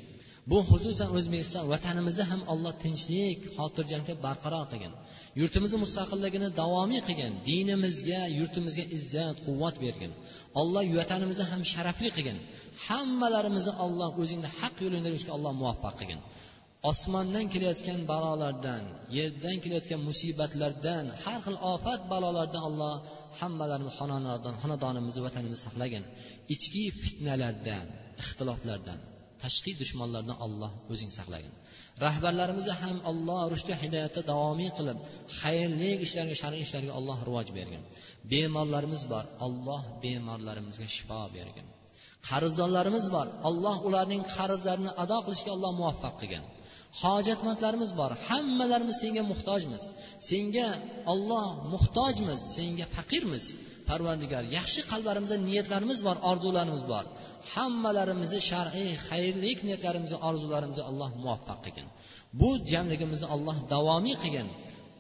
Bu 0.52 0.58
xususan 0.70 1.10
o'zbekiston 1.18 1.64
vatanimizni 1.74 2.26
ham 2.32 2.42
alloh 2.54 2.74
tinchlik 2.84 3.40
xotirjamlik 3.58 4.18
barqaror 4.26 4.66
qilgin. 4.72 4.94
Yurtimizni 5.40 5.78
mustaqilligini 5.86 6.50
davomiy 6.62 7.02
qilgin. 7.08 7.32
Dinimizga 7.50 8.22
yurtimizga 8.40 8.86
izzat 8.98 9.38
quvvat 9.46 9.76
bergin. 9.86 10.12
Alloh 10.62 10.84
vatanimizni 11.00 11.46
ham 11.52 11.62
sharafli 11.74 12.10
qilgin. 12.16 12.38
Hammalarimizni 12.88 13.74
alloh 13.86 14.10
o'zingni 14.22 14.50
haq 14.60 14.76
yo'lingda 14.86 15.08
yurishga 15.12 15.32
alloh 15.38 15.52
muvaffaq 15.62 15.96
qilgin. 16.00 16.20
Osmondan 16.92 17.46
kelayotgan 17.54 18.02
balolardan 18.12 18.84
yerdan 19.18 19.58
kelayotgan 19.64 20.02
musibatlardan 20.10 21.06
har 21.24 21.40
xil 21.46 21.58
ofat 21.74 22.02
balolardan 22.12 22.64
alloh 22.70 22.94
hammalarimiz 23.40 23.94
xonadonimizni 24.62 25.22
vatanimizni 25.28 25.62
saqlagin. 25.68 26.04
Ichki 26.54 26.84
fitnalardan 27.02 27.86
ixtiloflardan. 28.22 29.00
Tashqi 29.46 29.72
dushmanlardan 29.82 30.38
alloh 30.46 30.72
o'zing 30.94 31.12
saqlagin. 31.18 31.54
Rahbarlarimizni 32.06 32.76
ham 32.82 32.98
alloh 33.12 33.42
rushdi 33.54 33.74
hidoyatda 33.82 34.22
davomiy 34.32 34.70
qilib 34.78 34.98
xayrli 35.40 35.92
ishlarga 36.06 36.36
shar'iy 36.42 36.64
ishlarga 36.68 36.94
alloh 37.00 37.18
rivoj 37.28 37.48
bergin. 37.58 37.82
Bemorlarimiz 38.32 39.04
bor 39.14 39.26
alloh 39.46 39.82
bemorlarimizga 40.04 40.88
shifo 40.96 41.22
bergin. 41.38 41.68
Qarzdorlarimiz 42.30 43.06
bor 43.16 43.28
alloh 43.50 43.78
ularning 43.88 44.22
qarzlarini 44.36 44.92
ado 45.04 45.18
qilishga 45.26 45.52
alloh 45.56 45.72
muvaffaq 45.80 46.16
qilgin. 46.22 46.44
Hojatmandlarimiz 47.02 47.92
bor 48.00 48.12
hammalarimiz 48.28 48.98
senga 49.04 49.24
muhtojmiz. 49.32 49.84
Senga 50.30 50.68
olloh 51.14 51.48
muhtojmiz 51.74 52.40
senga 52.58 52.86
faqirmiz. 52.96 53.44
Parvandigor 53.90 54.44
yaxshi 54.58 54.82
qalblarimizda 54.92 55.38
niyatlarimiz 55.50 56.00
bor 56.08 56.18
orzularimiz 56.32 56.84
bor. 56.92 57.06
Hammalarimizni 57.54 58.42
shar'iy 58.50 58.92
xayrlik 59.08 59.58
niyatlarimizni 59.68 60.18
orzularimizni 60.30 60.84
alloh 60.90 61.10
muvaffaq 61.22 61.60
qilgin. 61.66 61.88
Bu 62.40 62.50
jamligimizni 62.72 63.28
alloh 63.36 63.58
davomiy 63.74 64.16
qilgin. 64.24 64.48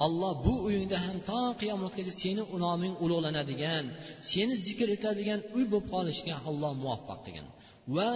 Alloh 0.06 0.34
bu 0.46 0.54
uyingda 0.68 0.98
ham 1.06 1.18
to 1.30 1.42
qiyomatgacha 1.62 2.14
seni 2.22 2.44
noming 2.66 2.94
ulug'lanadigan 3.04 3.86
seni 4.32 4.54
zikr 4.68 4.88
etiladigan 4.96 5.40
uy 5.56 5.64
bo'lib 5.72 5.88
qolishga 5.94 6.36
alloh 6.50 6.72
muvaffaq 6.84 7.20
qilgin. 7.26 7.48
Va 7.96 8.10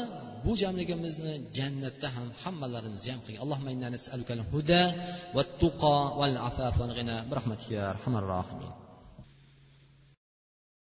bu 0.44 0.52
jamligimizni 0.62 1.34
jannatda 1.58 2.08
ham 2.16 2.28
hammalarimiz 2.44 3.02
jam 3.08 3.20
qilgin. 3.24 3.42
Allohumma 3.46 3.72
inna 3.76 3.88
nas'aluka 3.96 4.32
al-huda 4.40 4.84
va 5.36 5.44
tuqo 5.62 5.98
val 6.20 6.36
afaf 6.50 6.74
wal 6.82 6.94
ghina 6.98 7.16
bi 7.30 7.34
rahmatika 7.40 7.78
arhamar 7.94 8.24
rohimin 8.36 8.79